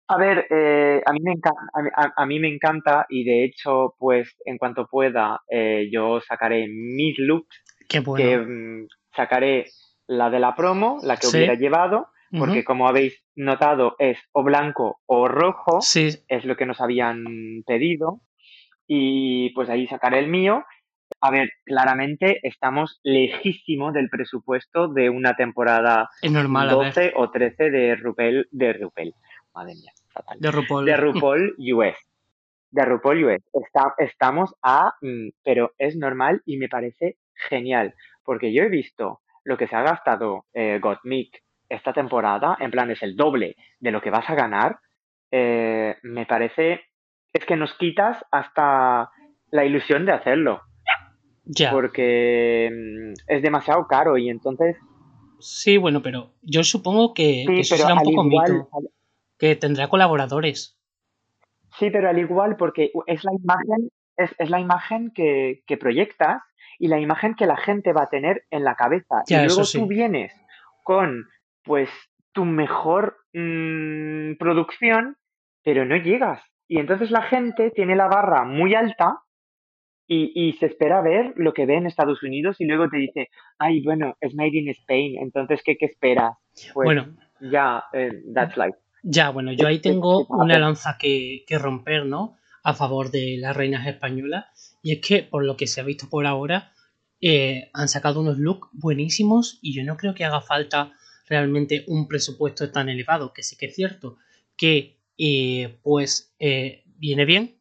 A 0.07 0.15
ver, 0.17 0.47
eh, 0.49 1.01
a, 1.05 1.11
mí 1.11 1.19
me 1.21 1.33
encanta, 1.33 1.59
a- 1.93 2.13
a 2.15 2.25
mí 2.25 2.39
me 2.39 2.47
encanta 2.47 3.05
y 3.09 3.25
de 3.25 3.43
hecho, 3.43 3.95
pues 3.99 4.33
en 4.45 4.57
cuanto 4.57 4.87
pueda, 4.87 5.41
eh, 5.49 5.89
yo 5.91 6.21
sacaré 6.21 6.69
mis 6.69 7.19
looks, 7.19 7.61
Qué 7.87 7.99
que 7.99 8.03
bueno. 8.05 8.45
mm, 8.47 8.87
sacaré 9.15 9.65
la 10.07 10.29
de 10.29 10.39
la 10.39 10.55
promo, 10.55 10.99
la 11.03 11.17
que 11.17 11.27
Sí. 11.27 11.37
hubiera 11.37 11.55
llevado, 11.55 12.07
porque 12.37 12.63
como 12.63 12.87
habéis 12.87 13.23
notado 13.35 13.95
es 13.99 14.17
o 14.33 14.43
blanco 14.43 14.99
o 15.05 15.27
rojo, 15.27 15.81
Sí, 15.81 16.09
es 16.27 16.45
lo 16.45 16.55
que 16.57 16.65
nos 16.65 16.81
habían 16.81 17.23
pedido 17.65 18.21
y 18.87 19.49
pues 19.51 19.69
ahí 19.69 19.87
sacaré 19.87 20.19
el 20.19 20.27
mío. 20.27 20.63
A 21.21 21.31
ver, 21.31 21.49
claramente 21.65 22.39
estamos 22.43 22.99
lejísimo 23.03 23.91
del 23.91 24.09
presupuesto 24.09 24.87
de 24.89 25.09
una 25.09 25.35
temporada 25.35 26.09
es 26.21 26.31
normal, 26.31 26.69
a 26.69 26.75
ver. 26.75 26.85
12 26.87 27.13
o 27.15 27.31
13 27.31 27.69
de 27.71 27.95
RuPaul, 27.95 28.47
de 28.51 28.73
RuPaul, 28.73 29.13
madre 29.53 29.73
mía, 29.75 29.91
fatal. 30.09 30.37
De 30.39 30.51
RuPaul. 30.51 30.85
De 30.85 30.97
RuPaul 30.97 31.55
US. 31.73 31.95
De 32.71 32.85
RuPaul 32.85 33.23
US. 33.23 33.43
Está- 33.53 33.93
estamos 33.97 34.53
a, 34.61 34.93
mm, 35.01 35.29
pero 35.43 35.71
es 35.77 35.95
normal 35.95 36.41
y 36.45 36.57
me 36.57 36.67
parece 36.67 37.17
genial, 37.49 37.93
porque 38.23 38.53
yo 38.53 38.63
he 38.63 38.69
visto 38.69 39.21
lo 39.43 39.57
que 39.57 39.67
se 39.67 39.75
ha 39.75 39.81
gastado 39.81 40.45
eh, 40.53 40.79
Gottmik 40.81 41.43
esta 41.69 41.93
temporada, 41.93 42.57
en 42.59 42.71
plan 42.71 42.91
es 42.91 43.01
el 43.03 43.15
doble 43.15 43.55
de 43.79 43.91
lo 43.91 44.01
que 44.01 44.09
vas 44.09 44.29
a 44.29 44.35
ganar 44.35 44.79
eh, 45.31 45.95
me 46.03 46.25
parece, 46.25 46.81
es 47.33 47.45
que 47.45 47.55
nos 47.55 47.73
quitas 47.75 48.23
hasta 48.31 49.09
la 49.51 49.65
ilusión 49.65 50.05
de 50.05 50.13
hacerlo. 50.13 50.61
Ya. 51.45 51.71
Porque 51.71 52.69
mm, 52.71 53.13
es 53.27 53.41
demasiado 53.41 53.87
caro 53.87 54.17
y 54.17 54.29
entonces... 54.29 54.77
Sí, 55.39 55.77
bueno, 55.77 56.01
pero 56.01 56.33
yo 56.41 56.63
supongo 56.63 57.13
que, 57.13 57.45
Sí, 57.47 57.59
eso 57.59 57.77
será 57.77 57.93
un 57.93 57.99
poco 57.99 58.25
igual, 58.25 58.53
mito, 58.53 58.69
que 59.37 59.55
tendrá 59.55 59.87
colaboradores. 59.87 60.77
Sí, 61.77 61.89
pero 61.91 62.09
al 62.09 62.17
igual, 62.17 62.57
porque 62.57 62.91
es 63.05 63.23
la 63.23 63.33
imagen, 63.33 63.91
es, 64.15 64.33
es 64.39 64.49
la 64.49 64.59
imagen 64.59 65.11
que, 65.13 65.61
que 65.67 65.77
proyectas 65.77 66.41
y 66.79 66.87
la 66.87 66.99
imagen 66.99 67.35
que 67.35 67.45
la 67.45 67.57
gente 67.57 67.93
va 67.93 68.03
a 68.03 68.09
tener 68.09 68.43
en 68.51 68.63
la 68.63 68.75
cabeza. 68.75 69.23
Y 69.27 69.33
Ya, 69.33 69.45
luego 69.45 69.63
tú 69.71 69.87
vienes 69.87 70.33
con, 70.83 71.25
pues, 71.63 71.89
tu 72.31 72.45
mejor 72.45 73.17
mm, 73.33 74.37
producción, 74.37 75.17
pero 75.63 75.85
no 75.85 75.95
llegas. 75.97 76.41
Y 76.67 76.79
entonces 76.79 77.11
la 77.11 77.21
gente 77.23 77.71
tiene 77.71 77.95
la 77.95 78.07
barra 78.07 78.43
muy 78.43 78.75
alta 78.75 79.19
y, 80.07 80.31
y 80.35 80.53
se 80.53 80.67
espera 80.67 81.01
ver 81.01 81.33
lo 81.35 81.53
que 81.53 81.65
ve 81.65 81.75
en 81.75 81.85
Estados 81.85 82.23
Unidos 82.23 82.57
y 82.59 82.65
luego 82.65 82.89
te 82.89 82.97
dice, 82.97 83.29
ay, 83.57 83.81
bueno, 83.83 84.15
es 84.21 84.33
made 84.35 84.57
in 84.57 84.69
Spain, 84.69 85.17
entonces, 85.21 85.61
¿qué, 85.63 85.77
qué 85.77 85.85
esperas? 85.85 86.33
Pues 86.73 86.85
Bueno, 86.85 87.07
ya, 87.41 87.83
eh, 87.93 88.11
that's 88.33 88.55
life. 88.55 88.77
ya, 89.03 89.29
bueno, 89.31 89.51
yo 89.51 89.59
¿Qué, 89.59 89.67
ahí 89.67 89.81
qué 89.81 89.89
tengo 89.89 90.25
a 90.33 90.43
una 90.43 90.59
lanza 90.59 90.97
que, 90.97 91.43
que 91.47 91.57
romper, 91.57 92.05
¿no? 92.05 92.35
A 92.63 92.73
favor 92.73 93.11
de 93.11 93.37
las 93.39 93.55
reinas 93.55 93.85
españolas. 93.87 94.66
Y 94.87 94.93
es 94.93 95.01
que, 95.01 95.21
por 95.21 95.43
lo 95.43 95.57
que 95.57 95.67
se 95.67 95.81
ha 95.81 95.83
visto 95.83 96.07
por 96.09 96.25
ahora, 96.25 96.71
eh, 97.19 97.69
han 97.73 97.89
sacado 97.89 98.21
unos 98.21 98.37
looks 98.37 98.69
buenísimos 98.71 99.59
y 99.61 99.75
yo 99.75 99.83
no 99.83 99.97
creo 99.97 100.13
que 100.15 100.23
haga 100.23 100.39
falta 100.39 100.93
realmente 101.27 101.83
un 101.87 102.07
presupuesto 102.07 102.71
tan 102.71 102.87
elevado, 102.87 103.33
que 103.33 103.43
sí 103.43 103.57
que 103.57 103.65
es 103.65 103.75
cierto 103.75 104.15
que 104.55 104.95
eh, 105.17 105.77
pues 105.83 106.33
eh, 106.39 106.85
viene 106.85 107.25
bien, 107.25 107.57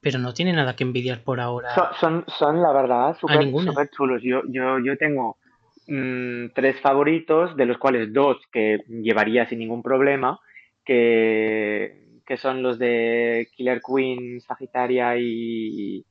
pero 0.00 0.20
no 0.20 0.34
tiene 0.34 0.52
nada 0.52 0.76
que 0.76 0.84
envidiar 0.84 1.24
por 1.24 1.40
ahora 1.40 1.74
son, 1.98 2.24
son, 2.28 2.62
la 2.62 2.72
verdad, 2.72 3.16
súper 3.18 3.90
chulos. 3.90 4.22
Yo, 4.22 4.42
yo, 4.46 4.78
yo 4.78 4.96
tengo 4.96 5.36
mm, 5.88 6.50
tres 6.54 6.80
favoritos, 6.80 7.56
de 7.56 7.66
los 7.66 7.78
cuales 7.78 8.12
dos 8.12 8.36
que 8.52 8.78
llevaría 8.88 9.48
sin 9.48 9.58
ningún 9.58 9.82
problema, 9.82 10.38
que, 10.84 12.20
que 12.24 12.36
son 12.36 12.62
los 12.62 12.78
de 12.78 13.48
Killer 13.56 13.80
Queen, 13.84 14.40
Sagitaria 14.40 15.16
y, 15.18 16.06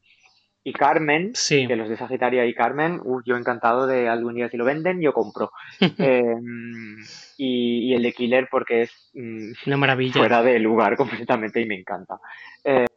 y 0.67 0.73
Carmen, 0.73 1.31
que 1.31 1.39
Sí, 1.39 1.65
los 1.67 1.87
de 1.87 1.95
Sagitaria 1.95 2.45
y 2.45 2.53
Carmen, 2.53 2.99
uf, 3.01 3.23
yo 3.25 3.37
encantado 3.37 3.87
de 3.87 4.09
algún 4.09 4.35
día 4.35 4.49
si 4.49 4.57
lo 4.57 4.65
venden, 4.65 5.01
yo 5.01 5.13
compro. 5.13 5.51
Em, 5.97 6.97
y, 7.37 7.89
y 7.89 7.93
el 7.93 8.03
de 8.03 8.11
Killer 8.11 8.49
porque 8.51 8.81
es 8.81 8.91
mm, 9.13 9.51
una 9.67 9.77
maravilla. 9.77 10.13
fuera 10.13 10.43
de 10.43 10.59
lugar 10.59 10.97
completamente 10.97 11.61
y 11.61 11.65
me 11.65 11.75
encanta. 11.79 12.19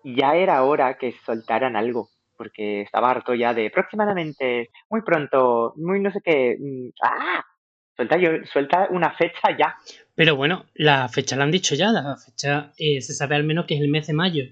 Ya 0.02 0.34
era 0.34 0.64
hora 0.64 0.98
que 0.98 1.14
soltaran 1.24 1.76
algo, 1.76 2.08
porque 2.36 2.80
estaba 2.82 3.10
harto 3.10 3.34
ya 3.34 3.54
de 3.54 3.70
próximamente, 3.70 4.70
muy 4.88 5.02
pronto, 5.02 5.72
muy 5.76 6.00
no 6.00 6.10
sé 6.10 6.20
qué. 6.24 6.56
mm, 6.58 6.88
¡Ah! 7.04 7.44
Suelta, 7.94 8.16
yo, 8.16 8.30
suelta 8.50 8.88
una 8.90 9.12
fecha 9.12 9.56
ya. 9.56 9.76
Pero 10.16 10.34
bueno, 10.34 10.64
la 10.74 11.08
fecha 11.08 11.36
la 11.36 11.44
han 11.44 11.50
dicho 11.52 11.74
ya, 11.76 11.90
la 11.92 12.16
fecha 12.16 12.72
eh, 12.78 13.00
se 13.02 13.12
sabe 13.14 13.36
al 13.36 13.44
menos 13.44 13.66
que 13.66 13.74
es 13.74 13.80
el 13.80 13.88
mes 13.90 14.06
de 14.08 14.14
mayo. 14.14 14.44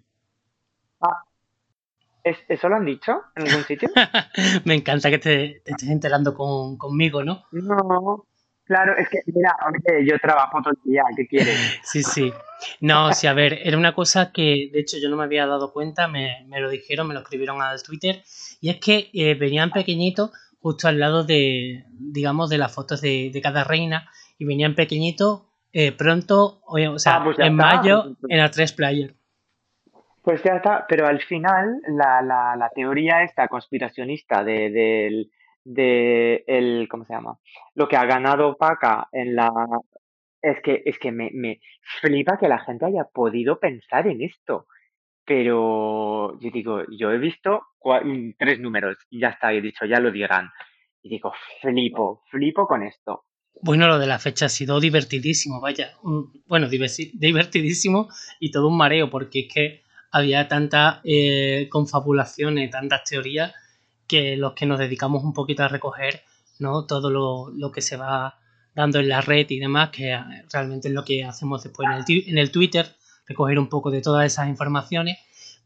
¿Es- 2.31 2.45
¿eso 2.49 2.69
lo 2.69 2.77
han 2.77 2.85
dicho 2.85 3.13
en 3.37 3.43
algún 3.45 3.65
sitio? 3.65 3.89
Me 4.65 4.75
encanta 4.75 5.11
que 5.11 5.19
te, 5.19 5.63
te 5.65 5.71
estés 5.73 5.89
enterando 5.89 6.35
con, 6.35 6.77
conmigo, 6.77 7.23
¿no? 7.25 7.45
No. 7.53 8.25
Claro, 8.65 8.95
es 8.99 9.09
que, 9.09 9.21
mira, 9.33 9.57
oye, 9.67 10.07
yo 10.07 10.19
trabajo 10.19 10.61
todo 10.63 10.75
el 10.85 10.91
día, 10.91 11.03
¿qué 11.17 11.27
quieres? 11.27 11.57
Sí, 11.85 12.03
sí. 12.03 12.31
No, 12.81 13.13
sí, 13.15 13.27
a 13.27 13.33
ver, 13.33 13.61
era 13.63 13.79
una 13.79 13.95
cosa 13.95 14.31
que 14.31 14.69
de 14.73 14.81
hecho 14.81 14.99
yo 14.99 15.09
no 15.09 15.17
me 15.17 15.25
había 15.25 15.47
dado 15.47 15.73
cuenta, 15.73 16.07
me, 16.07 16.45
me 16.49 16.61
lo 16.61 16.69
dijeron, 16.69 17.07
me 17.09 17.15
lo 17.15 17.21
escribieron 17.21 17.63
al 17.63 17.83
Twitter, 17.83 18.23
y 18.61 18.69
es 18.69 18.77
que 18.79 19.11
eh, 19.15 19.35
venían 19.35 19.71
pequeñitos 19.71 20.33
justo 20.61 20.87
al 20.89 20.99
lado 20.99 21.25
de, 21.25 21.85
digamos, 21.93 22.51
de 22.51 22.59
las 22.59 22.75
fotos 22.75 23.01
de, 23.01 23.31
de 23.33 23.41
cada 23.41 23.65
reina, 23.65 24.11
y 24.37 24.45
venían 24.45 24.75
pequeñitos 24.75 25.45
eh, 25.73 25.93
pronto, 25.93 26.61
o, 26.67 26.79
o 26.79 26.95
Ah, 26.95 26.99
sea, 26.99 27.25
pues 27.25 27.39
en 27.39 27.53
está. 27.53 27.55
mayo 27.55 28.17
en 28.29 28.39
la 28.39 28.51
3 28.51 28.73
Player. 28.73 29.15
Pues 30.29 30.43
ya 30.43 30.57
está, 30.57 30.85
pero 30.87 31.07
al 31.07 31.23
final 31.23 31.81
la, 31.87 32.21
la, 32.21 32.55
la 32.55 32.69
teoría 32.75 33.23
esta 33.23 33.49
conspiracionista 33.49 34.45
de, 34.45 34.69
del 34.69 35.31
de 35.65 36.45
el, 36.47 36.87
¿cómo 36.87 37.07
se 37.07 37.15
llama? 37.15 37.39
Lo 37.75 37.89
que 37.89 37.97
ha 37.97 38.05
ganado 38.05 38.59
Paca 38.59 39.09
en 39.11 39.35
la... 39.35 39.51
Es 40.43 40.61
que, 40.63 40.83
es 40.85 40.99
que 40.99 41.13
me, 41.13 41.31
me 41.33 41.61
flipa 42.03 42.37
que 42.37 42.47
la 42.47 42.59
gente 42.59 42.85
haya 42.85 43.05
podido 43.05 43.59
pensar 43.59 44.07
en 44.07 44.21
esto. 44.21 44.67
Pero 45.25 46.39
yo 46.39 46.51
digo, 46.53 46.83
yo 46.91 47.11
he 47.11 47.17
visto 47.17 47.63
tres 48.39 48.61
números 48.61 48.99
y 49.09 49.21
ya 49.21 49.29
está, 49.29 49.55
he 49.55 49.63
dicho, 49.63 49.87
ya 49.87 49.99
lo 49.99 50.11
dirán. 50.11 50.51
Y 51.01 51.09
digo, 51.09 51.33
flipo, 51.63 52.25
flipo 52.31 52.67
con 52.67 52.83
esto. 52.83 53.25
Bueno, 53.63 53.89
lo 53.89 53.99
de 53.99 54.07
la 54.07 54.19
fecha 54.19 54.45
ha 54.45 54.51
sido 54.51 54.79
divertidísimo, 54.79 55.59
vaya. 55.63 55.93
Bueno, 56.47 56.69
divertidísimo 56.69 58.09
y 58.39 58.51
todo 58.51 58.69
un 58.69 58.77
mareo, 58.77 59.09
porque 59.09 59.47
es 59.47 59.55
que 59.55 59.88
había 60.11 60.49
tantas 60.49 60.99
eh, 61.05 61.69
confabulaciones, 61.71 62.71
tantas 62.71 63.05
teorías, 63.05 63.53
que 64.07 64.37
los 64.37 64.55
que 64.55 64.67
nos 64.67 64.79
dedicamos 64.79 65.23
un 65.23 65.33
poquito 65.35 65.63
a 65.65 65.69
recoger 65.69 66.23
¿no? 66.59 66.87
todo 66.87 67.11
lo, 67.11 67.51
lo 67.51 67.71
que 67.71 67.83
se 67.83 67.97
va 67.97 68.39
dando 68.75 69.01
en 69.01 69.09
la 69.09 69.21
red 69.21 69.47
y 69.51 69.59
demás, 69.59 69.91
que 69.91 70.19
realmente 70.53 70.89
es 70.89 70.95
lo 70.95 71.05
que 71.05 71.25
hacemos 71.25 71.63
después 71.63 71.89
en 71.89 71.95
el, 72.17 72.29
en 72.29 72.39
el 72.39 72.51
Twitter, 72.51 72.95
recoger 73.27 73.59
un 73.59 73.69
poco 73.69 73.91
de 73.91 74.01
todas 74.01 74.25
esas 74.27 74.49
informaciones, 74.49 75.19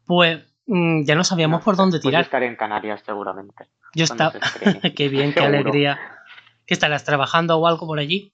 pues 0.07 0.43
mm, 0.67 1.05
ya 1.05 1.15
no 1.15 1.23
sabíamos 1.23 1.61
No 1.61 1.65
por 1.65 1.77
dónde 1.77 1.99
yo 1.99 2.03
tirar. 2.03 2.23
estaré 2.23 2.47
en 2.47 2.57
Canarias 2.57 3.03
seguramente, 3.05 3.67
Yo 3.95 4.05
estaba... 4.05 4.33
qué 4.97 5.09
bien, 5.09 5.33
qué 5.33 5.41
Seguro. 5.41 5.59
alegría. 5.59 6.01
¿Qué 6.67 6.75
estarás 6.75 7.05
trabajando 7.05 7.59
o 7.59 7.67
algo 7.67 7.87
por 7.87 7.99
allí? 7.99 8.33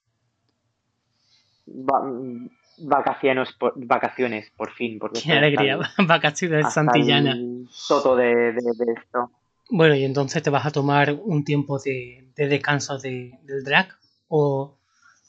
Va- 1.69 2.03
mm, 2.03 2.49
vacaciones, 2.81 3.53
por, 3.53 3.73
vacaciones, 3.77 4.51
por 4.57 4.71
fin, 4.73 4.99
porque 4.99 5.21
Qué 5.23 5.33
alegría, 5.33 5.79
vacaciones 6.07 6.73
Santillana. 6.73 7.33
el 7.33 7.67
toto 7.89 8.17
de, 8.17 8.53
de, 8.53 8.53
de 8.53 8.93
esto. 8.97 9.31
Bueno, 9.71 9.95
y 9.95 10.05
entonces 10.05 10.43
te 10.43 10.51
vas 10.51 10.65
a 10.67 10.71
tomar 10.71 11.13
un 11.13 11.45
tiempo 11.45 11.79
de, 11.79 12.29
de 12.37 12.49
descanso 12.49 12.99
de- 12.99 13.39
del 13.43 13.63
drag 13.65 13.89
o 14.29 14.79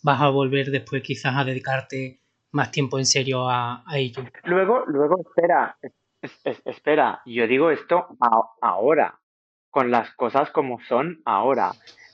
vas 0.04 0.22
a 0.22 0.30
volver 0.30 0.68
después 0.72 1.02
quizás 1.04 1.36
a 1.36 1.44
dedicarte 1.44 2.20
más 2.52 2.72
tiempo 2.72 2.98
en 2.98 3.06
serio 3.06 3.50
a, 3.50 3.84
a 3.86 3.98
ello. 3.98 4.24
Luego, 4.46 4.84
luego, 4.88 5.20
espera, 5.20 5.78
es- 5.82 5.92
es- 6.22 6.40
es- 6.46 6.62
espera, 6.66 7.22
yo 7.26 7.48
digo 7.48 7.70
esto 7.72 8.08
a- 8.22 8.50
ahora, 8.62 9.20
con 9.70 9.92
las 9.92 10.10
cosas 10.16 10.50
como 10.52 10.80
son 10.88 11.22
ahora. 11.26 11.72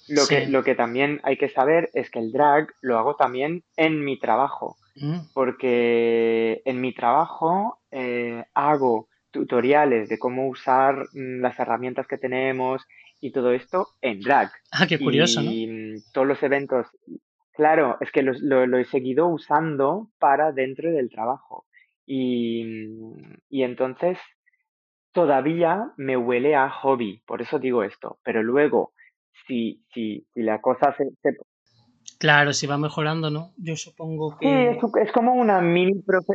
Lo 0.07 0.27
que, 0.27 0.47
lo 0.47 0.63
que 0.63 0.75
también 0.75 1.19
hay 1.23 1.37
que 1.37 1.49
saber 1.49 1.89
es 1.93 2.09
que 2.11 2.19
el 2.19 2.31
drag 2.31 2.67
lo 2.81 2.99
hago 2.99 3.15
también 3.15 3.63
en 3.77 4.03
mi 4.03 4.19
trabajo, 4.19 4.77
Mm, 4.95 5.27
porque 5.33 6.61
en 6.65 6.81
mi 6.81 6.93
trabajo 6.93 7.79
eh, 7.91 8.45
hago 8.53 9.09
tutoriales 9.31 10.07
de 10.09 10.17
cómo 10.19 10.47
usar 10.47 10.95
mm, 11.13 11.41
las 11.41 11.59
herramientas 11.59 12.07
que 12.07 12.17
tenemos 12.17 12.85
y 13.21 13.31
todo 13.31 13.51
esto 13.51 13.89
en 14.01 14.21
drag. 14.21 14.51
Ah, 14.71 14.85
qué 14.87 14.97
curioso, 14.99 15.41
¿no? 15.41 15.51
Y 15.51 15.67
mm, 15.67 16.03
todos 16.13 16.27
los 16.27 16.41
eventos, 16.43 16.87
claro, 17.53 17.97
es 18.01 18.11
que 18.11 18.21
lo, 18.23 18.33
lo 18.65 18.77
he 18.77 18.85
seguido 18.85 19.27
usando 19.27 20.09
para 20.19 20.51
dentro 20.51 20.91
del 20.91 21.09
trabajo. 21.09 21.65
Y, 22.05 22.63
mm, 22.63 23.33
y 23.49 23.63
entonces 23.63 24.17
todavía 25.11 25.91
me 25.97 26.17
huele 26.17 26.55
a 26.55 26.69
hobby, 26.69 27.21
por 27.25 27.41
eso 27.41 27.59
digo 27.59 27.83
esto. 27.83 28.19
Pero 28.23 28.43
luego, 28.43 28.93
si, 29.47 29.83
si, 29.93 30.25
si 30.33 30.41
la 30.41 30.61
cosa 30.61 30.93
se, 30.97 31.09
se- 31.21 31.37
Claro, 32.19 32.53
si 32.53 32.67
va 32.67 32.77
mejorando, 32.77 33.29
¿no? 33.29 33.51
Yo 33.57 33.75
supongo 33.75 34.37
Sí, 34.39 34.47
es, 34.47 34.77
que, 34.77 35.01
es 35.03 35.11
como 35.11 35.33
una 35.33 35.61
mini 35.61 36.01
profe... 36.01 36.33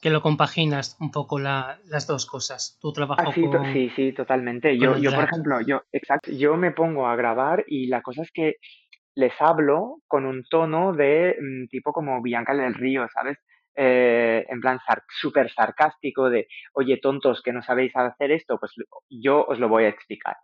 que 0.00 0.10
lo 0.10 0.22
compaginas 0.22 0.96
un 1.00 1.10
poco 1.10 1.38
la- 1.38 1.78
las 1.86 2.06
dos 2.06 2.26
cosas, 2.26 2.78
tu 2.80 2.92
trabajo 2.92 3.22
Ah, 3.26 3.32
sí, 3.32 3.42
con, 3.48 3.72
sí, 3.72 3.90
sí, 3.96 4.12
totalmente. 4.12 4.78
Yo, 4.78 4.96
yo, 4.96 5.10
por 5.12 5.24
ejemplo, 5.24 5.60
yo, 5.60 5.82
exacto, 5.92 6.30
yo 6.32 6.56
me 6.56 6.70
pongo 6.72 7.06
a 7.06 7.16
grabar 7.16 7.64
y 7.66 7.86
la 7.86 8.00
cosa 8.02 8.22
es 8.22 8.30
que 8.32 8.56
les 9.14 9.32
hablo 9.40 9.98
con 10.06 10.24
un 10.24 10.44
tono 10.44 10.92
de 10.92 11.36
mm, 11.40 11.66
tipo 11.68 11.92
como 11.92 12.22
Bianca 12.22 12.54
del 12.54 12.74
Río, 12.74 13.06
¿sabes? 13.12 13.38
Eh, 13.74 14.44
en 14.48 14.60
plan 14.60 14.78
sar- 14.86 15.04
súper 15.08 15.50
sarcástico 15.52 16.28
de, 16.30 16.48
oye, 16.74 16.98
tontos 16.98 17.42
que 17.42 17.52
no 17.52 17.62
sabéis 17.62 17.94
hacer 17.96 18.30
esto, 18.32 18.58
pues 18.58 18.72
yo 19.08 19.44
os 19.46 19.58
lo 19.58 19.68
voy 19.68 19.84
a 19.84 19.88
explicar. 19.88 20.36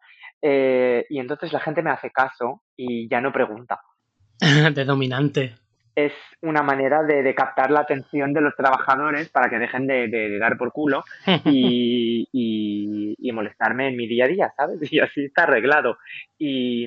Eh, 0.42 1.06
y 1.08 1.18
entonces 1.18 1.52
la 1.52 1.60
gente 1.60 1.82
me 1.82 1.90
hace 1.90 2.10
caso 2.10 2.62
y 2.76 3.08
ya 3.08 3.20
no 3.20 3.32
pregunta. 3.32 3.80
de 4.74 4.84
dominante. 4.84 5.54
Es 5.94 6.12
una 6.42 6.62
manera 6.62 7.02
de, 7.02 7.22
de 7.22 7.34
captar 7.34 7.70
la 7.70 7.80
atención 7.80 8.34
de 8.34 8.42
los 8.42 8.54
trabajadores 8.54 9.30
para 9.30 9.48
que 9.48 9.58
dejen 9.58 9.86
de, 9.86 10.08
de- 10.08 10.28
de 10.28 10.38
dar 10.38 10.58
por 10.58 10.70
culo 10.72 11.04
y, 11.46 12.28
y- 12.32 13.14
y 13.18 13.32
molestarme 13.32 13.88
en 13.88 13.96
mi 13.96 14.06
día 14.06 14.26
a 14.26 14.28
día, 14.28 14.52
¿sabes? 14.56 14.78
Y 14.92 15.00
así 15.00 15.24
está 15.24 15.44
arreglado. 15.44 15.96
Y, 16.38 16.86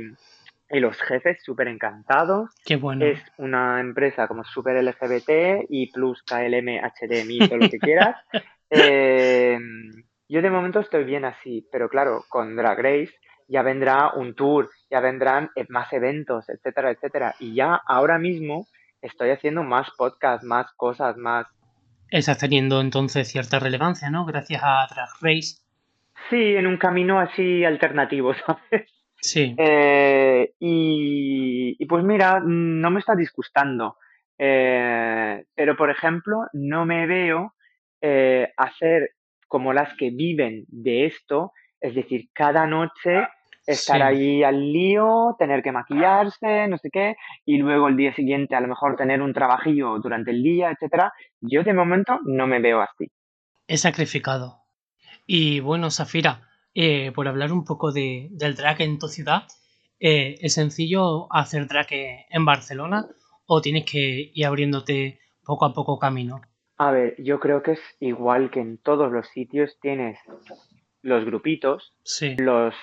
y 0.71 0.79
los 0.79 0.95
jefes 1.01 1.41
súper 1.43 1.67
encantados. 1.69 2.51
Qué 2.63 2.75
bueno. 2.75 3.03
Es 3.03 3.19
una 3.37 3.79
empresa 3.79 4.27
como 4.27 4.43
súper 4.43 4.75
LGBT 4.77 5.65
y 5.69 5.91
plus 5.91 6.21
KLM, 6.21 6.79
HDMI, 6.79 7.39
todo 7.47 7.57
lo 7.57 7.69
que 7.69 7.79
quieras. 7.79 8.15
Eh, 8.69 9.57
yo 10.27 10.41
de 10.43 10.49
momento 10.51 10.79
estoy 10.79 11.03
bien 11.03 11.25
así, 11.25 11.67
pero 11.71 11.89
claro, 11.89 12.23
con 12.29 12.55
Drag 12.55 12.77
Race 12.77 13.13
ya 13.49 13.63
vendrá 13.63 14.13
un 14.15 14.35
tour, 14.35 14.69
ya 14.89 14.99
vendrán 14.99 15.49
eh, 15.55 15.65
más 15.69 15.91
eventos, 15.91 16.47
etcétera, 16.49 16.91
etcétera. 16.91 17.35
Y 17.39 17.55
ya 17.55 17.75
ahora 17.85 18.17
mismo 18.17 18.67
estoy 19.01 19.31
haciendo 19.31 19.63
más 19.63 19.89
podcasts, 19.97 20.45
más 20.45 20.71
cosas, 20.77 21.17
más... 21.17 21.47
Estás 22.09 22.37
teniendo 22.37 22.79
entonces 22.79 23.27
cierta 23.27 23.59
relevancia, 23.59 24.09
¿no? 24.09 24.25
Gracias 24.25 24.61
a 24.63 24.87
Drag 24.89 25.09
Race. 25.21 25.57
Sí, 26.29 26.55
en 26.55 26.67
un 26.67 26.77
camino 26.77 27.19
así 27.19 27.63
alternativo, 27.65 28.33
¿sabes? 28.45 28.89
Sí. 29.21 29.55
Eh, 29.57 30.53
y, 30.59 31.75
y, 31.77 31.85
pues 31.85 32.03
mira, 32.03 32.39
no 32.43 32.91
me 32.91 32.99
está 32.99 33.15
disgustando. 33.15 33.97
Eh, 34.37 35.43
pero, 35.53 35.75
por 35.75 35.89
ejemplo, 35.89 36.45
no 36.53 36.85
me 36.85 37.05
veo 37.05 37.55
eh, 38.01 38.53
hacer 38.55 39.11
como 39.47 39.73
las 39.73 39.93
que 39.97 40.11
viven 40.11 40.65
de 40.67 41.07
esto, 41.07 41.51
es 41.81 41.95
decir, 41.95 42.29
cada 42.33 42.65
noche 42.65 43.27
estar 43.69 43.97
Sí. 43.97 44.01
ahí 44.01 44.43
al 44.43 44.71
lío, 44.73 45.35
tener 45.37 45.61
que 45.61 45.71
maquillarse, 45.71 46.67
no 46.67 46.77
sé 46.77 46.89
qué, 46.91 47.15
y 47.45 47.57
luego 47.57 47.87
el 47.87 47.97
día 47.97 48.13
siguiente 48.15 48.55
a 48.55 48.61
lo 48.61 48.67
mejor 48.67 48.95
tener 48.95 49.21
un 49.21 49.33
trabajillo 49.33 49.99
durante 49.99 50.31
el 50.31 50.41
día, 50.43 50.71
etcétera. 50.71 51.13
Yo 51.41 51.63
de 51.63 51.73
momento 51.73 52.19
no 52.25 52.47
me 52.47 52.59
veo 52.59 52.81
así. 52.81 53.11
He 53.67 53.77
sacrificado. 53.77 54.57
Y 55.25 55.59
bueno, 55.59 55.91
Zafira, 55.91 56.41
eh, 56.73 57.11
por 57.13 57.27
hablar 57.27 57.51
un 57.51 57.63
poco 57.63 57.91
de, 57.91 58.27
del 58.31 58.55
drag 58.55 58.81
en 58.81 58.97
tu 58.97 59.07
ciudad, 59.07 59.43
eh, 59.99 60.37
¿es 60.41 60.53
sencillo 60.55 61.27
hacer 61.31 61.67
drag 61.67 61.87
en 61.91 62.45
Barcelona 62.45 63.05
o 63.45 63.61
tienes 63.61 63.85
que 63.85 64.31
ir 64.33 64.45
abriéndote 64.45 65.19
poco 65.45 65.65
a 65.65 65.73
poco 65.73 65.99
camino? 65.99 66.41
A 66.77 66.91
ver, 66.91 67.15
yo 67.19 67.39
creo 67.39 67.61
que 67.61 67.73
es 67.73 67.81
igual 67.99 68.49
que 68.49 68.61
en 68.61 68.77
todos 68.77 69.11
los 69.11 69.27
sitios 69.27 69.77
tienes 69.81 70.17
los 71.01 71.25
grupitos, 71.25 71.93
Sí, 72.03 72.35
los 72.37 72.73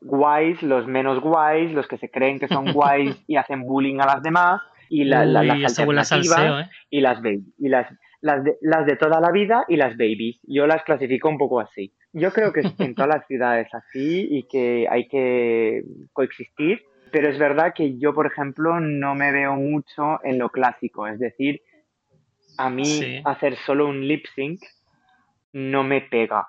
guays, 0.00 0.62
los 0.62 0.86
menos 0.86 1.20
guays, 1.20 1.72
los 1.72 1.86
que 1.86 1.98
se 1.98 2.10
creen 2.10 2.38
que 2.38 2.48
son 2.48 2.64
guays 2.72 3.22
y 3.26 3.36
hacen 3.36 3.62
bullying 3.62 4.00
a 4.00 4.06
las 4.06 4.22
demás, 4.22 4.60
y 4.88 5.04
la- 5.04 5.24
las 5.24 5.44
alternativas 5.44 6.08
salseo, 6.08 6.60
¿eh? 6.60 6.70
y 6.90 7.00
las 7.00 7.22
baby, 7.22 7.44
y 7.58 7.68
las, 7.68 7.86
las, 8.20 8.42
de, 8.44 8.56
las 8.60 8.86
de 8.86 8.96
toda 8.96 9.20
la 9.20 9.30
vida 9.30 9.64
y 9.68 9.76
las 9.76 9.96
babies. 9.96 10.38
Yo 10.42 10.66
las 10.66 10.82
clasifico 10.84 11.28
un 11.28 11.38
poco 11.38 11.60
así. 11.60 11.92
Yo 12.12 12.32
creo 12.32 12.52
que 12.52 12.62
en 12.78 12.94
todas 12.96 13.08
las 13.16 13.26
ciudades 13.28 13.68
así 13.72 14.26
y 14.30 14.48
que 14.48 14.86
hay 14.90 15.06
que 15.06 15.82
coexistir, 16.12 16.82
pero 17.12 17.28
es 17.28 17.38
verdad 17.38 17.72
que 17.74 17.98
yo, 17.98 18.12
por 18.14 18.26
ejemplo, 18.26 18.80
no 18.80 19.14
me 19.14 19.30
veo 19.32 19.54
mucho 19.54 20.18
en 20.24 20.38
lo 20.38 20.48
clásico, 20.50 21.06
es 21.06 21.18
decir, 21.20 21.60
a 22.58 22.68
mí 22.68 22.84
Sí. 22.84 23.22
hacer 23.24 23.54
solo 23.64 23.86
un 23.86 24.06
lip 24.06 24.26
sync 24.34 24.60
no 25.52 25.82
me 25.84 26.00
pega, 26.00 26.46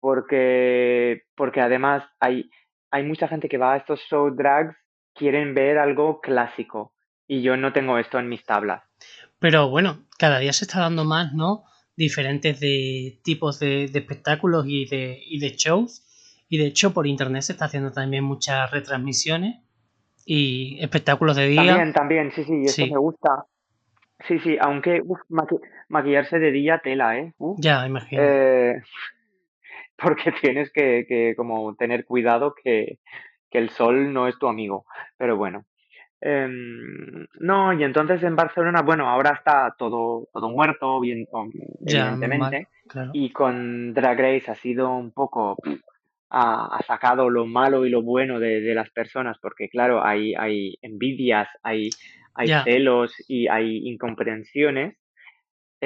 porque, 0.00 1.22
porque 1.34 1.60
además 1.60 2.04
hay, 2.20 2.48
hay 2.90 3.02
mucha 3.04 3.28
gente 3.28 3.48
que 3.48 3.58
va 3.58 3.74
a 3.74 3.76
estos 3.78 4.00
show 4.08 4.30
drags, 4.34 4.76
quieren 5.14 5.54
ver 5.54 5.78
algo 5.78 6.20
clásico, 6.20 6.92
y 7.26 7.42
yo 7.42 7.56
no 7.56 7.72
tengo 7.72 7.98
esto 7.98 8.18
en 8.18 8.28
mis 8.28 8.44
tablas. 8.44 8.82
Pero 9.38 9.68
bueno, 9.68 10.04
cada 10.18 10.38
día 10.38 10.52
se 10.52 10.64
está 10.64 10.80
dando 10.80 11.04
más, 11.04 11.32
¿no? 11.34 11.64
Diferentes 11.96 12.60
de 12.60 13.20
tipos 13.22 13.58
de, 13.60 13.88
de 13.88 13.98
espectáculos 13.98 14.64
y 14.66 14.86
de, 14.86 15.20
y 15.24 15.38
de 15.38 15.50
shows. 15.50 16.02
Y 16.48 16.58
de 16.58 16.66
hecho 16.66 16.92
por 16.92 17.06
internet 17.06 17.42
se 17.42 17.52
está 17.52 17.64
haciendo 17.66 17.90
también 17.92 18.24
muchas 18.24 18.70
retransmisiones 18.70 19.56
y 20.26 20.78
espectáculos 20.80 21.36
de 21.36 21.46
día. 21.48 21.64
También, 21.66 21.92
también, 21.92 22.32
sí, 22.32 22.44
sí, 22.44 22.62
eso 22.64 22.74
Sí. 22.74 22.90
me 22.90 22.98
gusta. 22.98 23.46
Sí, 24.28 24.38
sí, 24.40 24.56
aunque 24.60 25.00
uf, 25.04 25.18
maqui- 25.28 25.60
maquillarse 25.88 26.38
de 26.38 26.50
día 26.52 26.78
tela, 26.82 27.18
¿eh? 27.18 27.32
Uf. 27.38 27.58
Ya, 27.60 27.86
imagino. 27.86 28.22
Eh, 28.22 28.82
porque 30.04 30.32
tienes 30.32 30.70
que, 30.72 31.06
que 31.08 31.34
como 31.36 31.74
tener 31.74 32.04
cuidado 32.04 32.54
que, 32.54 32.98
que 33.50 33.58
el 33.58 33.70
sol 33.70 34.12
no 34.12 34.28
es 34.28 34.38
tu 34.38 34.48
amigo. 34.48 34.84
Pero 35.16 35.36
bueno. 35.36 35.64
Em, 36.20 37.26
no, 37.38 37.72
y 37.74 37.84
entonces 37.84 38.22
en 38.22 38.34
Barcelona, 38.34 38.80
bueno, 38.80 39.08
ahora 39.10 39.34
está 39.36 39.74
todo, 39.78 40.26
todo 40.32 40.48
muerto, 40.48 40.98
bien, 40.98 41.26
ya, 41.80 42.12
evidentemente. 42.12 42.68
claro. 42.88 43.10
Y 43.12 43.30
con 43.30 43.92
Drag 43.92 44.18
Race 44.18 44.50
ha 44.50 44.54
sido 44.54 44.90
un 44.96 45.12
poco, 45.12 45.58
ha, 46.30 46.76
ha 46.76 46.82
sacado 46.82 47.28
lo 47.28 47.44
malo 47.44 47.84
y 47.84 47.90
lo 47.90 48.00
bueno 48.00 48.40
de, 48.40 48.62
de 48.62 48.74
las 48.74 48.88
personas, 48.88 49.36
porque 49.38 49.68
claro, 49.68 50.02
hay, 50.02 50.34
hay 50.34 50.78
envidias, 50.80 51.46
hay, 51.62 51.90
hay 52.34 52.48
celos 52.64 53.12
y 53.28 53.48
hay 53.48 53.86
incomprensiones. 53.86 54.96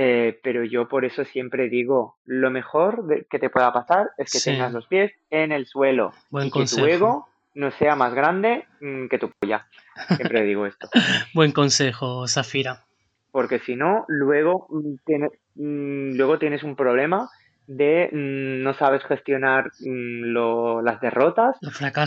Eh, 0.00 0.38
pero 0.44 0.62
yo 0.62 0.86
por 0.86 1.04
eso 1.04 1.24
siempre 1.24 1.68
digo, 1.68 2.18
lo 2.24 2.50
mejor 2.52 3.04
de- 3.08 3.26
que 3.28 3.40
te 3.40 3.50
pueda 3.50 3.72
pasar 3.72 4.10
es 4.16 4.30
que 4.30 4.38
sí, 4.38 4.50
tengas 4.50 4.72
los 4.72 4.86
pies 4.86 5.10
en 5.28 5.50
el 5.50 5.66
suelo 5.66 6.12
buen 6.30 6.46
y 6.46 6.50
que 6.50 6.52
tu 6.52 6.76
consejo. 6.76 6.86
ego 6.86 7.26
no 7.54 7.72
sea 7.72 7.96
más 7.96 8.14
grande 8.14 8.64
mm, 8.80 9.08
que 9.08 9.18
tu 9.18 9.28
polla. 9.40 9.66
Siempre 10.14 10.44
digo 10.44 10.66
esto. 10.66 10.88
Buen 11.34 11.50
consejo, 11.50 12.28
Zafira. 12.28 12.84
Porque 13.32 13.58
si 13.58 13.74
no, 13.74 14.04
luego, 14.06 14.68
mm, 14.70 14.94
tiene- 15.04 15.30
mm, 15.56 16.16
luego 16.16 16.38
tienes 16.38 16.62
un 16.62 16.76
problema 16.76 17.28
de 17.66 18.08
no 18.12 18.74
sabes 18.74 19.02
gestionar 19.04 19.72
lo- 19.80 20.80
las 20.80 21.00
derrotas 21.00 21.56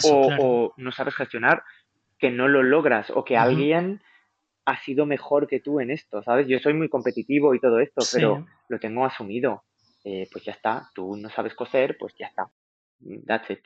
o, 0.06 0.27
claro. 0.27 0.41
o 0.43 0.73
no 0.77 0.91
sabes 0.93 1.13
gestionar 1.15 1.63
que 2.19 2.32
no 2.32 2.47
lo 2.47 2.63
logras 2.63 3.12
o 3.13 3.25
que 3.25 3.36
alguien 3.38 4.01
ha 4.65 4.82
sido 4.84 5.06
mejor 5.06 5.47
que 5.47 5.60
tú 5.60 5.80
en 5.80 5.91
esto, 5.91 6.21
¿sabes? 6.24 6.47
Yo 6.47 6.60
soy 6.60 6.74
muy 6.74 6.89
competitivo 6.89 7.54
y 7.56 7.60
todo 7.60 7.80
esto, 7.80 8.02
Sí, 8.02 8.17
pero 8.17 8.45
lo 8.69 8.80
tengo 8.80 9.06
asumido. 9.06 9.63
Eh, 10.04 10.28
pues 10.32 10.43
ya 10.45 10.54
está, 10.54 10.89
tú 10.95 11.15
no 11.15 11.30
sabes 11.30 11.54
coser, 11.56 11.97
pues 12.00 12.13
ya 12.17 12.28
está. 12.28 12.50
That's 13.28 13.50
it. 13.52 13.60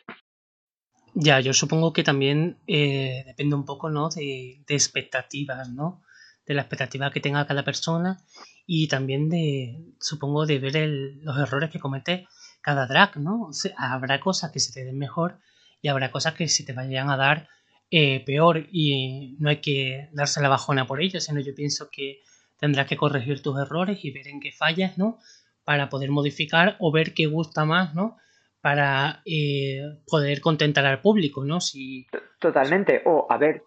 ya, 1.13 1.39
yo 1.39 1.53
supongo 1.53 1.93
que 1.93 2.03
también 2.03 2.57
eh, 2.67 3.23
depende 3.25 3.55
un 3.55 3.65
poco, 3.65 3.89
¿no? 3.89 4.09
De, 4.09 4.63
de 4.67 4.73
expectativas, 4.75 5.69
¿no? 5.69 6.03
De 6.45 6.53
la 6.53 6.61
expectativa 6.61 7.11
que 7.11 7.21
tenga 7.21 7.47
cada 7.47 7.63
persona 7.63 8.19
y 8.65 8.87
también 8.87 9.29
de, 9.29 9.93
supongo, 9.99 10.45
de 10.45 10.59
ver 10.59 10.75
el- 10.77 11.21
los 11.23 11.37
errores 11.37 11.69
que 11.69 11.79
comete 11.79 12.27
cada 12.61 12.85
drag, 12.87 13.17
¿no? 13.17 13.43
O 13.43 13.53
sea, 13.53 13.73
habrá 13.77 14.19
cosas 14.19 14.51
que 14.51 14.59
se 14.59 14.73
te 14.73 14.83
den 14.83 14.97
mejor 14.97 15.39
y 15.81 15.87
habrá 15.87 16.11
cosas 16.11 16.33
que 16.33 16.47
se 16.47 16.63
te 16.65 16.73
vayan 16.73 17.09
a 17.09 17.17
dar 17.17 17.47
eh, 17.91 18.23
peor 18.25 18.67
y 18.71 19.35
no 19.39 19.49
hay 19.49 19.57
que 19.61 20.09
darse 20.13 20.41
la 20.41 20.49
bajona 20.49 20.85
por 20.87 21.01
ello, 21.01 21.19
sino 21.19 21.39
yo 21.39 21.53
pienso 21.55 21.89
que 21.91 22.21
tendrás 22.59 22.87
que 22.87 22.97
corregir 22.97 23.41
tus 23.41 23.59
errores 23.59 24.03
y 24.03 24.11
ver 24.11 24.27
en 24.27 24.39
qué 24.39 24.51
fallas, 24.51 24.97
¿no? 24.97 25.19
Para 25.63 25.89
poder 25.89 26.09
modificar 26.11 26.75
o 26.79 26.91
ver 26.91 27.13
qué 27.13 27.25
gusta 27.27 27.65
más, 27.65 27.93
¿no? 27.95 28.17
Para 28.61 29.21
eh, 29.25 29.81
poder 30.07 30.41
contentar 30.41 30.85
al 30.85 31.01
público, 31.01 31.43
¿no? 31.45 31.59
Si, 31.61 32.07
Totalmente. 32.39 33.01
O, 33.05 33.27
a 33.29 33.37
ver, 33.37 33.63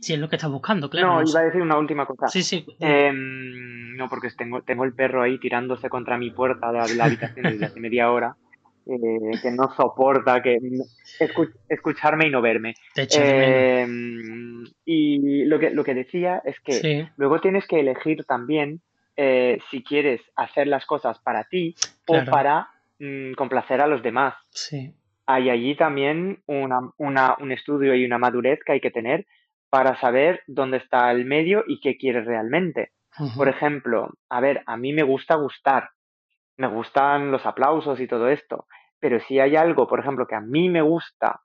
si 0.00 0.12
es 0.12 0.18
lo 0.18 0.28
que 0.28 0.36
estás 0.36 0.50
buscando, 0.50 0.88
claro. 0.88 1.08
no, 1.08 1.22
no 1.22 1.28
iba 1.28 1.40
a 1.40 1.44
decir 1.44 1.62
una 1.62 1.78
última 1.78 2.06
cosa. 2.06 2.28
Sí, 2.28 2.42
sí. 2.42 2.64
eh, 2.80 3.08
Em, 3.08 3.96
no, 3.96 4.08
porque 4.08 4.28
tengo, 4.36 4.62
tengo 4.62 4.84
el 4.84 4.94
perro 4.94 5.22
ahí 5.22 5.38
tirándose 5.38 5.88
contra 5.88 6.18
mi 6.18 6.30
puerta 6.30 6.70
de 6.70 6.78
la, 6.78 6.86
de 6.86 6.94
la 6.94 7.04
habitación 7.06 7.44
desde 7.50 7.64
hace 7.66 7.80
media 7.80 8.10
hora, 8.10 8.36
eh, 8.86 9.38
que 9.42 9.50
no 9.50 9.74
soporta 9.76 10.42
que 10.42 10.58
escu- 11.20 11.52
escucharme 11.68 12.26
y 12.26 12.30
no 12.30 12.40
verme. 12.42 12.74
te. 12.94 13.80
Em, 13.82 14.64
y 14.84 15.44
lo 15.44 15.58
que, 15.58 15.70
lo 15.70 15.84
que 15.84 15.94
decía 15.94 16.42
es 16.44 16.56
que 16.60 16.80
Sí, 16.80 17.08
luego 17.16 17.40
tienes 17.40 17.66
que 17.66 17.80
elegir 17.80 18.24
también 18.24 18.80
eh, 19.16 19.58
si 19.70 19.82
quieres 19.82 20.20
hacer 20.36 20.66
las 20.66 20.84
cosas 20.86 21.18
para 21.20 21.44
ti 21.44 21.74
o 22.06 22.14
para 22.30 22.68
mm, 22.98 23.32
complacer 23.34 23.80
a 23.80 23.86
los 23.86 24.02
demás. 24.02 24.34
Sí, 24.50 24.94
Hay 25.26 25.50
allí 25.50 25.74
también 25.76 26.42
una, 26.46 26.80
una- 26.98 27.36
un 27.40 27.50
estudio 27.52 27.94
y 27.94 28.04
una 28.04 28.18
madurez 28.18 28.60
que 28.64 28.72
hay 28.72 28.80
que 28.80 28.90
tener 28.90 29.26
para 29.70 29.98
saber 30.00 30.42
dónde 30.46 30.76
está 30.78 31.10
el 31.10 31.24
medio 31.24 31.64
y 31.66 31.80
qué 31.80 31.96
quieres 31.96 32.24
realmente. 32.26 32.90
Por 33.36 33.48
ejemplo, 33.48 34.10
a 34.30 34.40
ver, 34.40 34.62
a 34.66 34.76
mí 34.76 34.92
me 34.92 35.02
gusta 35.02 35.34
gustar, 35.36 35.88
me 36.56 36.66
gustan 36.68 37.30
los 37.30 37.44
aplausos 37.46 38.00
y 38.00 38.06
todo 38.06 38.28
esto, 38.28 38.66
pero 38.98 39.20
si 39.20 39.38
hay 39.40 39.56
algo, 39.56 39.86
por 39.86 40.00
ejemplo, 40.00 40.26
que 40.26 40.34
a 40.34 40.40
mí 40.40 40.68
me 40.68 40.82
gusta 40.82 41.40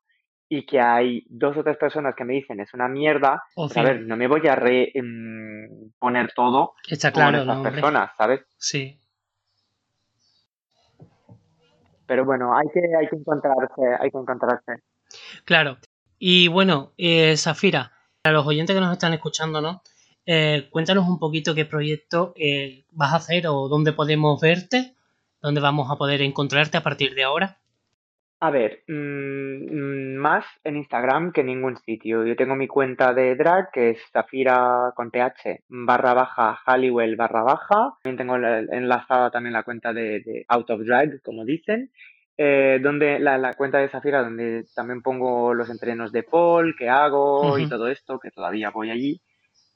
y 0.48 0.66
que 0.66 0.80
hay 0.82 1.24
dos 1.30 1.56
o 1.58 1.64
tres 1.64 1.78
personas 1.78 2.14
que 2.16 2.26
me 2.26 2.34
dicen 2.34 2.60
es 2.60 2.74
una 2.74 2.88
mierda, 2.88 3.44
pues 3.56 3.76
a 3.78 3.84
ver, 3.84 4.02
no 4.02 4.18
me 4.18 4.28
voy 4.28 4.46
a 4.48 4.56
re, 4.56 4.92
em, 4.94 5.92
poner 5.98 6.34
todo 6.34 6.74
Está 6.90 7.12
con 7.12 7.22
claro, 7.22 7.38
estas 7.40 7.48
¿no, 7.48 7.54
hombre? 7.54 7.72
personas, 7.72 8.12
¿sabes? 8.18 8.42
Sí, 8.58 8.98
Pero 12.06 12.26
bueno, 12.26 12.56
hay 12.58 12.68
que, 12.74 12.82
hay 13.00 13.08
que 13.08 13.16
encontrarse, 13.16 13.82
hay 14.00 14.12
que 14.12 14.18
encontrarse. 14.18 14.74
claro. 15.46 15.78
Y 16.20 16.50
bueno, 16.50 16.92
eh, 16.98 17.36
Zafira, 17.38 17.94
a 18.24 18.32
los 18.32 18.46
oyentes 18.46 18.76
que 18.76 18.82
nos 18.82 18.92
están 18.92 19.14
escuchando, 19.14 19.62
¿no? 19.62 19.82
Eh, 20.26 20.68
cuéntanos 20.72 21.08
un 21.08 21.18
poquito 21.20 21.56
qué 21.56 21.66
proyecto 21.66 22.34
eh, 22.36 22.86
vas 22.92 23.14
a 23.14 23.16
hacer 23.16 23.48
o 23.48 23.68
dónde 23.70 23.94
podemos 23.94 24.40
verte, 24.40 24.94
dónde 25.42 25.62
vamos 25.62 25.90
a 25.92 25.96
poder 25.96 26.22
encontrarte 26.22 26.78
a 26.78 26.84
partir 26.84 27.14
de 27.16 27.24
ahora. 27.24 27.58
A 28.44 28.50
ver, 28.50 28.84
mm, 28.88 30.16
más 30.16 30.46
en 30.64 30.78
Instagram 30.78 31.32
que 31.32 31.42
en 31.42 31.48
ningún 31.48 31.78
sitio. 31.78 32.26
Yo 32.26 32.36
tengo 32.36 32.56
mi 32.56 32.68
cuenta 32.68 33.14
de 33.14 33.36
drag 33.36 33.70
que 33.72 33.92
es 33.92 34.00
Zafira 34.12 34.94
con 34.96 35.12
PH 35.12 35.64
barra 35.70 36.16
baja 36.16 36.60
Halliwell 36.66 37.16
barra 37.16 37.44
baja. 37.44 37.94
También 38.02 38.18
tengo 38.18 38.36
enlazada 38.38 39.30
también 39.30 39.54
la 39.54 39.62
cuenta 39.62 39.94
de, 39.94 40.44
Out 40.48 40.72
of 40.72 40.82
Drag, 40.82 41.22
como 41.22 41.46
dicen. 41.46 41.92
Eh, 42.36 42.80
donde 42.82 43.20
la, 43.20 43.54
cuenta 43.54 43.78
de 43.78 43.90
Zafira 43.90 44.24
donde 44.24 44.66
también 44.74 45.04
pongo 45.04 45.54
los 45.54 45.70
entrenos 45.70 46.12
de 46.12 46.24
Paul, 46.24 46.76
que 46.76 46.90
hago 46.90 47.60
y 47.60 47.70
todo 47.70 47.90
esto, 47.90 48.18
que 48.18 48.32
todavía 48.32 48.72
voy 48.72 48.90
allí. 48.90 49.22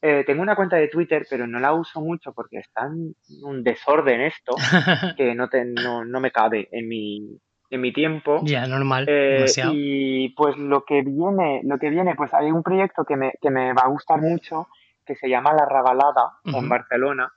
Eh, 0.07 0.23
tengo 0.23 0.43
una 0.43 0.55
cuenta 0.55 0.75
de 0.75 0.87
Twitter, 0.87 1.25
pero 1.27 1.47
no 1.47 1.59
la 1.59 1.73
uso 1.73 1.99
mucho 1.99 2.31
porque 2.31 2.57
está 2.57 2.85
en 2.85 3.15
un 3.41 3.63
desorden 3.63 4.21
esto 4.21 4.55
que 5.17 5.33
no, 5.33 5.49
no, 5.81 6.05
no 6.05 6.19
me 6.19 6.29
cabe 6.29 6.69
en 6.71 6.87
mi, 6.87 7.39
en 7.71 7.81
mi 7.81 7.91
tiempo. 7.91 8.39
Ya, 8.43 8.67
normal, 8.67 9.07
eh, 9.09 9.47
Y 9.73 10.29
pues 10.35 10.57
lo 10.57 10.85
que 10.85 11.01
viene, 11.01 11.61
lo 11.63 11.79
que 11.79 11.89
viene, 11.89 12.13
pues 12.13 12.31
hay 12.35 12.51
un 12.51 12.61
proyecto 12.61 13.03
que 13.03 13.15
me, 13.15 13.33
que 13.41 13.49
me 13.49 13.73
va 13.73 13.81
a 13.85 13.89
gustar 13.89 14.21
mucho, 14.21 14.67
que 15.07 15.15
se 15.15 15.27
llama 15.27 15.55
La 15.55 15.65
Rabalada, 15.65 16.33
en 16.43 16.69
Barcelona, 16.69 17.33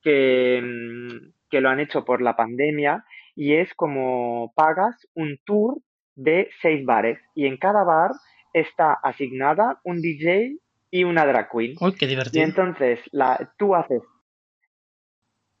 que, 0.00 0.62
mm, 0.64 1.32
que 1.50 1.60
lo 1.60 1.68
han 1.68 1.80
hecho 1.80 2.06
por 2.06 2.22
la 2.22 2.34
pandemia, 2.34 3.04
y 3.34 3.56
es 3.56 3.74
como 3.74 4.54
pagas 4.56 5.06
un 5.12 5.38
tour 5.44 5.82
de 6.14 6.48
seis 6.62 6.82
bares, 6.86 7.18
y 7.34 7.44
en 7.44 7.58
cada 7.58 7.84
bar 7.84 8.12
está 8.54 8.94
asignada 9.02 9.80
un 9.84 10.00
DJ 10.00 10.56
y 10.90 11.04
una 11.04 11.26
drag 11.26 11.50
queen. 11.50 11.76
Uy, 11.80 11.94
qué 11.94 12.06
divertido. 12.06 12.40
Y 12.40 12.48
entonces 12.48 13.00
la, 13.12 13.52
tú 13.58 13.74
haces... 13.74 14.02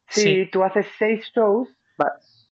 Sí, 0.08 0.48
tú 0.52 0.62
haces 0.62 0.86
seis 0.98 1.28
shows, 1.34 1.68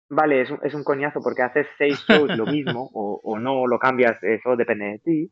vale, 0.09 0.41
es 0.41 0.51
un, 0.51 0.59
es 0.65 0.75
un 0.75 0.83
coñazo 0.83 1.21
porque 1.23 1.43
haces 1.43 1.69
seis 1.79 2.05
shows 2.09 2.37
lo 2.37 2.47
mismo 2.53 2.91
o, 2.93 3.21
o 3.23 3.39
no 3.39 3.67
lo 3.67 3.79
cambias, 3.79 4.21
eso 4.23 4.57
depende 4.57 4.87
de 4.87 4.99
ti. 4.99 5.31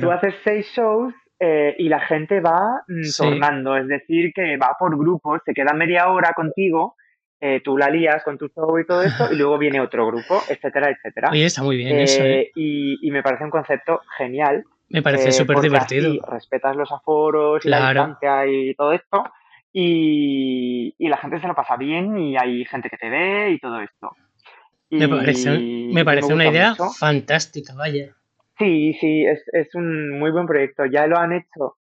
Tú 0.00 0.10
haces 0.10 0.34
seis 0.44 0.66
shows 0.76 1.14
eh, 1.44 1.74
y 1.76 1.88
la 1.88 1.98
gente 2.00 2.38
va 2.40 2.84
mm, 2.86 3.02
tornando, 3.16 3.76
es 3.76 3.88
decir, 3.88 4.32
que 4.32 4.56
va 4.56 4.76
por 4.78 4.96
grupos, 4.96 5.40
se 5.44 5.52
queda 5.52 5.72
media 5.72 6.08
hora 6.08 6.32
contigo, 6.34 6.94
eh, 7.40 7.60
tú 7.64 7.76
la 7.76 7.90
lías 7.90 8.22
con 8.22 8.38
tu 8.38 8.46
show 8.46 8.78
y 8.78 8.86
todo 8.86 9.02
esto, 9.02 9.32
y 9.32 9.36
luego 9.36 9.58
viene 9.58 9.80
otro 9.80 10.06
grupo, 10.06 10.40
etcétera, 10.48 10.90
etcétera. 10.90 11.30
Oye, 11.32 11.46
está 11.46 11.64
muy 11.64 11.76
bien 11.78 11.98
eso. 11.98 12.22
¿eh? 12.22 12.52
Y, 12.54 12.96
y, 13.04 13.10
me 13.10 13.24
parece 13.24 13.42
un 13.42 13.50
concepto 13.50 14.02
genial. 14.16 14.62
Me 14.92 15.02
parece 15.02 15.32
súper 15.32 15.60
divertido. 15.60 16.14
respetas 16.26 16.76
los 16.76 16.92
aforos 16.92 17.64
y 17.64 17.68
la 17.68 17.88
distancia 17.88 18.46
y 18.46 18.74
todo 18.74 18.92
esto, 18.92 19.24
y, 19.72 20.94
y, 20.98 21.08
la 21.08 21.16
gente 21.16 21.40
se 21.40 21.48
lo 21.48 21.54
pasa 21.54 21.76
bien 21.76 22.18
y 22.18 22.36
hay 22.36 22.64
gente 22.66 22.90
que 22.90 22.98
te 22.98 23.08
ve 23.08 23.52
y 23.52 23.58
todo 23.58 23.80
esto. 23.80 24.10
me 24.90 25.08
parece, 25.08 25.58
me 25.92 26.04
parece 26.04 26.34
una 26.34 26.46
idea 26.46 26.74
fantástica, 26.98 27.74
vaya. 27.74 28.14
Sí, 28.58 28.92
sí, 29.00 29.24
es, 29.24 29.42
es, 29.52 29.74
un 29.74 30.18
muy 30.18 30.30
buen 30.30 30.46
proyecto. 30.46 30.84
Ya 30.84 31.06
lo 31.06 31.16
han 31.18 31.32
hecho, 31.32 31.78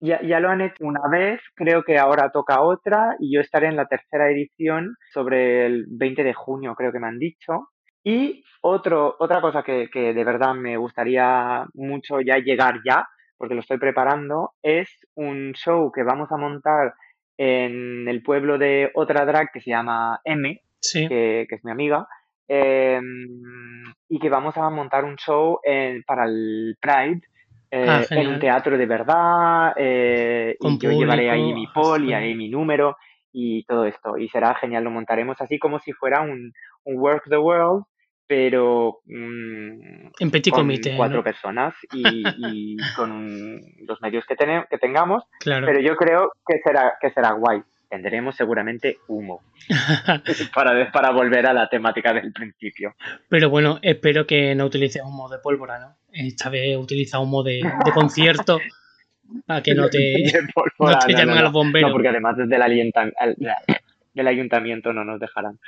ya, 0.00 0.22
ya 0.22 0.38
lo 0.38 0.50
han 0.50 0.60
hecho 0.60 0.84
una 0.84 1.08
vez, 1.10 1.40
creo 1.56 1.82
que 1.82 1.98
ahora 1.98 2.30
toca 2.30 2.62
otra 2.62 3.16
y 3.18 3.34
yo 3.34 3.40
estaré 3.40 3.66
en 3.66 3.76
la 3.76 3.86
tercera 3.86 4.30
edición 4.30 4.94
sobre 5.12 5.66
el 5.66 5.86
20 5.88 6.22
de 6.22 6.32
junio, 6.32 6.74
creo 6.76 6.92
que 6.92 7.00
me 7.00 7.08
han 7.08 7.18
dicho. 7.18 7.70
Y 8.04 8.44
otro, 8.62 9.16
otra 9.18 9.40
cosa 9.40 9.62
que, 9.62 9.88
que 9.92 10.12
de 10.12 10.24
verdad 10.24 10.54
me 10.54 10.76
gustaría 10.76 11.66
mucho 11.74 12.20
ya 12.20 12.38
llegar 12.38 12.80
ya, 12.84 13.08
porque 13.36 13.54
lo 13.54 13.60
estoy 13.60 13.78
preparando, 13.78 14.52
es 14.62 14.88
un 15.14 15.52
show 15.52 15.90
que 15.90 16.04
vamos 16.04 16.30
a 16.30 16.36
montar 16.36 16.94
en 17.36 18.06
el 18.08 18.22
pueblo 18.22 18.56
de 18.56 18.90
otra 18.94 19.24
drag 19.24 19.50
que 19.52 19.60
se 19.60 19.70
llama 19.70 20.20
M, 20.24 20.60
que, 20.80 21.46
es 21.50 21.64
mi 21.64 21.70
amiga, 21.72 22.06
em, 22.46 23.84
y 24.08 24.18
que 24.20 24.28
vamos 24.28 24.56
a 24.56 24.70
montar 24.70 25.04
un 25.04 25.16
show 25.16 25.58
para 26.06 26.24
el 26.26 26.76
Pride 26.80 27.22
eh, 27.70 27.86
ah, 27.88 28.02
en 28.10 28.28
un 28.28 28.38
teatro 28.38 28.78
de 28.78 28.86
verdad, 28.86 29.72
eh, 29.76 30.56
y 30.60 30.78
yo 30.78 30.92
llevaré 30.92 31.30
ahí 31.30 31.52
mi 31.52 31.66
pol 31.66 32.04
y 32.04 32.12
ahí 32.12 32.34
mi 32.34 32.48
número 32.48 32.96
y 33.32 33.64
todo 33.64 33.86
esto, 33.86 34.18
y 34.18 34.28
será 34.28 34.54
genial, 34.54 34.84
lo 34.84 34.90
montaremos 34.90 35.40
así 35.40 35.58
como 35.58 35.80
si 35.80 35.92
fuera 35.92 36.20
un, 36.20 36.52
un 36.84 36.98
Work 36.98 37.24
the 37.28 37.38
World, 37.38 37.84
pero 38.34 39.00
mm, 39.04 40.06
en 40.18 40.30
petit 40.30 40.54
con 40.54 40.62
comité, 40.62 40.96
cuatro 40.96 41.22
personas 41.22 41.74
y, 41.92 42.78
con 42.96 43.60
los 43.86 44.00
medios 44.00 44.24
que, 44.24 44.36
tenemos, 44.36 44.64
que 44.70 44.78
tengamos. 44.78 45.24
Pero 45.44 45.80
yo 45.80 45.96
creo 45.96 46.32
que 46.46 46.58
será, 46.64 46.94
que 46.98 47.10
será 47.10 47.32
guay. 47.32 47.60
Tendremos 47.90 48.34
seguramente 48.34 48.96
humo 49.06 49.42
para, 50.54 50.90
para 50.90 51.10
volver 51.10 51.46
a 51.46 51.52
la 51.52 51.68
temática 51.68 52.14
del 52.14 52.32
principio. 52.32 52.94
Pero 53.28 53.50
bueno, 53.50 53.78
espero 53.82 54.26
que 54.26 54.54
no 54.54 54.64
utilices 54.64 55.02
humo 55.04 55.28
de 55.28 55.36
pólvora, 55.36 55.78
¿no? 55.78 55.96
Esta 56.10 56.48
vez 56.48 56.74
utiliza 56.78 57.18
humo 57.18 57.42
de, 57.42 57.56
de 57.56 57.92
concierto 57.92 58.60
para 59.44 59.62
que 59.62 59.74
no 59.74 59.90
te, 59.90 60.14
no 60.78 60.98
te 61.00 61.12
llamen 61.12 61.36
a 61.36 61.42
los 61.42 61.52
bomberos. 61.52 61.90
No, 61.90 61.94
porque 61.94 62.08
además 62.08 62.38
desde 62.38 62.56
el 62.56 62.62
alientan 62.62 63.12
del 64.14 64.26
ayuntamiento 64.26 64.92
no 64.92 65.04
nos 65.04 65.20
dejarán. 65.20 65.58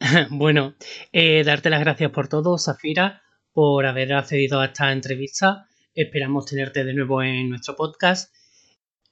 bueno, 0.30 0.74
eh, 1.12 1.44
darte 1.44 1.70
las 1.70 1.80
gracias 1.80 2.10
por 2.10 2.28
todo, 2.28 2.58
Safira, 2.58 3.22
por 3.52 3.86
haber 3.86 4.12
accedido 4.14 4.60
a 4.60 4.66
esta 4.66 4.92
entrevista. 4.92 5.66
Esperamos 5.94 6.46
tenerte 6.46 6.84
de 6.84 6.94
nuevo 6.94 7.22
en 7.22 7.50
nuestro 7.50 7.76
podcast 7.76 8.34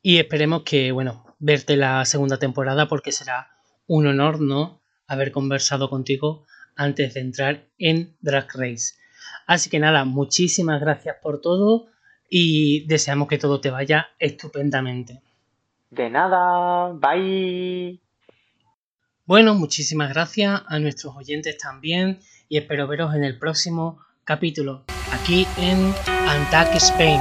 y 0.03 0.19
esperemos 0.19 0.63
que, 0.63 0.93
bueno, 0.93 1.37
verte 1.39 1.77
la 1.77 2.05
segunda 2.05 2.39
temporada 2.39 2.89
porque 2.89 3.13
será 3.13 3.51
un 3.87 4.07
honor, 4.07 4.41
¿no? 4.41 4.81
Haber 5.07 5.33
conversado 5.33 5.91
contigo 5.91 6.47
antes 6.77 7.15
de 7.15 7.21
entrar 7.21 7.65
en 7.79 8.17
Drag 8.21 8.49
Race. 8.55 8.95
Así 9.47 9.71
que 9.71 9.79
nada, 9.79 10.05
muchísimas 10.05 10.81
gracias 10.81 11.17
por 11.23 11.41
todo 11.41 11.87
y 12.29 12.87
deseamos 12.87 13.29
que 13.29 13.39
todo 13.39 13.61
te 13.61 13.71
vaya 13.71 14.09
estupendamente. 14.19 15.23
De 15.91 16.11
nada, 16.11 16.93
bye. 16.93 18.06
Bueno, 19.27 19.57
muchísimas 19.57 20.11
gracias 20.11 20.63
a 20.69 20.79
nuestros 20.79 21.17
oyentes 21.17 21.59
también 21.59 22.21
y 22.49 22.59
espero 22.59 22.87
veros 22.87 23.13
en 23.13 23.25
el 23.25 23.37
próximo 23.41 23.99
capítulo 24.23 24.85
aquí 25.13 25.45
en 25.59 25.93
Antac 26.07 26.73
Spain. 26.77 27.21